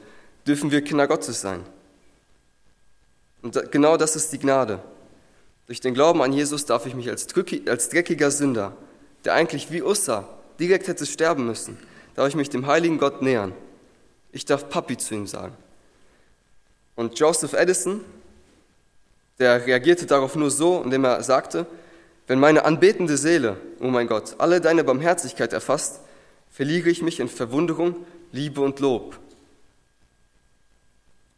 dürfen 0.45 0.73
wir 0.73 0.83
Kinder 0.83 1.07
Gottes 1.07 1.41
sein. 1.41 1.65
Und 3.41 3.71
genau 3.71 3.99
das 3.99 4.17
ist 4.17 4.33
die 4.33 4.41
Gnade. 4.41 4.83
Durch 5.69 5.81
den 5.81 5.95
Glauben 5.95 6.23
an 6.23 6.33
Jesus 6.33 6.67
darf 6.67 6.87
ich 6.87 6.97
mich 6.97 7.09
als, 7.09 7.29
dreckiger 7.29 8.33
Sünder, 8.33 8.77
der 9.25 9.35
eigentlich 9.35 9.71
wie 9.71 9.81
Ussa 9.81 10.29
direkt 10.59 10.89
hätte 10.89 11.07
sterben 11.07 11.47
müssen, 11.47 11.79
darf 12.21 12.29
ich 12.29 12.37
mich 12.37 12.51
dem 12.51 12.67
heiligen 12.67 12.99
Gott 12.99 13.23
nähern. 13.23 13.55
Ich 14.31 14.45
darf 14.45 14.69
Papi 14.69 14.99
zu 14.99 15.15
ihm 15.15 15.27
sagen. 15.27 15.57
Und 16.95 17.19
Joseph 17.19 17.55
Edison, 17.55 18.03
der 19.39 19.65
reagierte 19.65 20.05
darauf 20.05 20.37
nur 20.37 20.51
so, 20.51 20.83
indem 20.83 21.05
er 21.05 21.23
sagte, 21.23 21.65
wenn 22.27 22.39
meine 22.39 22.67
anbetende 22.67 23.17
Seele, 23.17 23.57
oh 23.81 23.87
mein 23.87 24.07
Gott, 24.07 24.35
alle 24.37 24.61
deine 24.61 24.85
Barmherzigkeit 24.85 25.55
erfasst, 25.55 26.01
verliere 26.51 26.91
ich 26.91 27.01
mich 27.01 27.21
in 27.21 27.29
Verwunderung, 27.31 27.97
Liebe 28.33 28.61
und 28.61 28.81
Lob. 28.81 29.19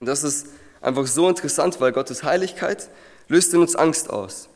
Und 0.01 0.09
das 0.09 0.25
ist 0.25 0.49
einfach 0.81 1.07
so 1.07 1.29
interessant, 1.29 1.81
weil 1.81 1.93
Gottes 1.93 2.25
Heiligkeit 2.25 2.89
löst 3.29 3.55
in 3.55 3.61
uns 3.61 3.77
Angst 3.77 4.11
aus. 4.11 4.49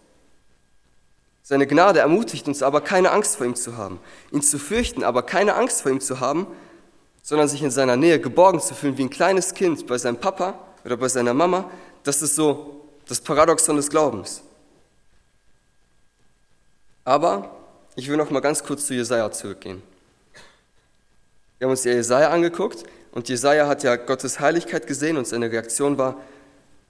Seine 1.48 1.68
Gnade 1.68 2.00
ermutigt 2.00 2.48
uns 2.48 2.61
aber, 2.61 2.80
keine 2.80 3.12
Angst 3.12 3.37
vor 3.37 3.46
ihm 3.46 3.54
zu 3.54 3.76
haben, 3.76 4.00
ihn 4.32 4.42
zu 4.42 4.59
fürchten, 4.59 5.04
aber 5.04 5.22
keine 5.22 5.54
Angst 5.54 5.82
vor 5.82 5.92
ihm 5.92 6.00
zu 6.00 6.18
haben, 6.18 6.48
sondern 7.22 7.46
sich 7.46 7.62
in 7.62 7.70
seiner 7.70 7.94
Nähe 7.94 8.18
geborgen 8.18 8.59
zu 8.61 8.74
fühlen 8.74 8.98
wie 8.98 9.04
ein 9.04 9.11
kleines 9.11 9.54
Kind 9.54 9.87
bei 9.87 9.96
seinem 9.96 10.16
Papa 10.16 10.59
oder 10.85 10.96
bei 10.96 11.09
seiner 11.09 11.35
Mama. 11.35 11.70
Das 12.02 12.20
ist 12.20 12.35
so 12.35 12.88
das 13.06 13.20
Paradoxon 13.20 13.76
des 13.76 13.88
Glaubens. 13.88 14.42
Aber 17.04 17.54
ich 17.94 18.09
will 18.09 18.16
noch 18.16 18.30
mal 18.30 18.40
ganz 18.40 18.64
kurz 18.64 18.85
zu 18.88 18.94
Jesaja 18.94 19.30
zurückgehen. 19.30 19.85
Wir 21.59 21.66
haben 21.66 21.70
uns 21.70 21.85
ja 21.85 21.92
Jesaja 21.92 22.30
angeguckt 22.30 22.82
und 23.12 23.28
Jesaja 23.28 23.68
hat 23.68 23.85
ja 23.85 23.94
Gottes 23.94 24.40
Heiligkeit 24.40 24.88
gesehen 24.88 25.16
und 25.16 25.28
seine 25.28 25.52
Reaktion 25.52 25.96
war: 25.96 26.16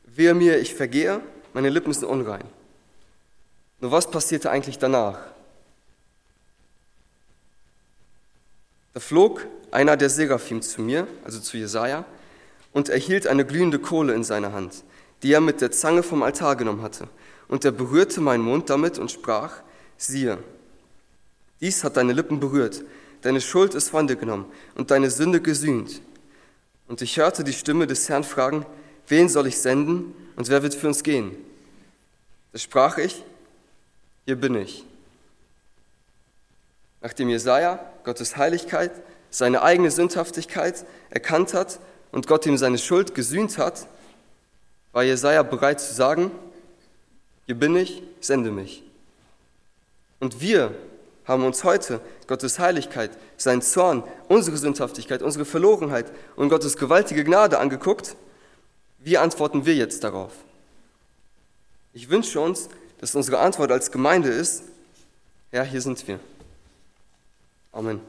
Wehe 0.07 0.33
mir, 0.33 0.59
ich 0.59 0.75
vergehe, 0.75 1.21
meine 1.53 1.69
Lippen 1.69 1.93
sind 1.93 2.07
unrein. 2.07 2.56
Nur 3.81 3.91
was 3.91 4.11
passierte 4.11 4.51
eigentlich 4.51 4.79
danach? 4.79 5.19
Da 8.95 9.01
flog 9.01 9.47
einer 9.71 9.97
der 9.97 10.09
Seraphim 10.09 10.63
zu 10.63 10.81
mir, 10.81 11.07
also 11.25 11.39
zu 11.39 11.59
Jesaja, 11.59 12.07
und 12.73 12.89
erhielt 12.89 13.27
eine 13.27 13.45
glühende 13.45 13.79
Kohle 13.79 14.15
in 14.15 14.25
seiner 14.25 14.53
Hand, 14.53 14.85
die 15.23 15.33
er 15.33 15.41
mit 15.41 15.61
der 15.61 15.71
Zange 15.71 16.03
vom 16.03 16.23
Altar 16.23 16.57
genommen 16.57 16.83
hatte. 16.83 17.09
Und 17.49 17.65
er 17.65 17.73
berührte 17.73 18.21
meinen 18.21 18.43
Mund 18.43 18.71
damit 18.71 18.99
und 18.99 19.11
sprach: 19.11 19.63
Siehe, 19.99 20.39
dies 21.61 21.85
hat 21.85 21.97
deine 21.97 22.13
Lippen 22.13 22.41
berührt, 22.41 22.85
deine 23.23 23.41
Schuld 23.41 23.75
ist 23.75 23.91
von 23.91 24.07
dir 24.07 24.17
genommen 24.17 24.47
und 24.75 24.91
deine 24.91 25.11
Sünde 25.11 25.41
gesühnt. 25.41 26.01
Und 26.89 27.03
ich 27.03 27.19
hörte 27.19 27.45
die 27.45 27.53
Stimme 27.53 27.87
des 27.87 28.09
Herrn 28.09 28.25
fragen, 28.25 28.65
wen 29.09 29.29
soll 29.29 29.47
ich 29.47 29.59
senden 29.59 30.15
und 30.37 30.49
wer 30.49 30.63
wird 30.63 30.75
für 30.75 30.87
uns 30.89 31.03
gehen? 31.03 31.37
Da 32.53 32.59
sprach 32.59 32.99
ich, 32.99 33.25
hier 34.27 34.37
bin 34.37 34.55
ich. 34.57 34.85
Nachdem 37.01 37.29
Jesaja 37.29 37.81
Gottes 38.05 38.37
Heiligkeit, 38.37 38.91
seine 39.31 39.63
eigene 39.63 39.91
Sündhaftigkeit 39.91 40.85
erkannt 41.11 41.55
hat 41.55 41.79
und 42.13 42.27
Gott 42.27 42.45
ihm 42.47 42.59
seine 42.59 42.79
Schuld 42.79 43.15
gesühnt 43.15 43.57
hat, 43.59 43.87
war 44.93 45.05
Jesaja 45.05 45.43
bereit 45.43 45.81
zu 45.81 45.95
sagen, 45.95 46.31
hier 47.47 47.55
bin 47.55 47.77
ich, 47.77 48.03
sende 48.21 48.51
mich. 48.51 48.83
Und 50.19 50.41
wir 50.41 50.75
haben 51.25 51.45
uns 51.45 51.65
heute 51.65 52.01
Gottes 52.27 52.59
Heiligkeit, 52.59 53.11
seinen 53.37 53.63
Zorn, 53.63 54.03
unsere 54.29 54.57
Sündhaftigkeit, 54.57 55.23
unsere 55.23 55.45
Verlorenheit 55.45 56.11
und 56.35 56.49
Gottes 56.49 56.77
gewaltige 56.77 57.23
Gnade 57.25 57.59
angeguckt. 57.59 58.17
Wie 58.99 59.19
antworten 59.19 59.67
wir 59.67 59.75
jetzt 59.75 60.03
darauf? 60.03 60.33
Ich 61.93 62.09
wünsche 62.09 62.41
uns, 62.41 62.69
dass 62.99 63.15
unsere 63.15 63.39
Antwort 63.39 63.71
als 63.71 63.91
Gemeinde 63.91 64.29
ist, 64.29 64.63
ja, 65.53 65.63
hier 65.63 65.81
sind 65.81 66.07
wir. 66.09 66.19
Amen. 67.73 68.01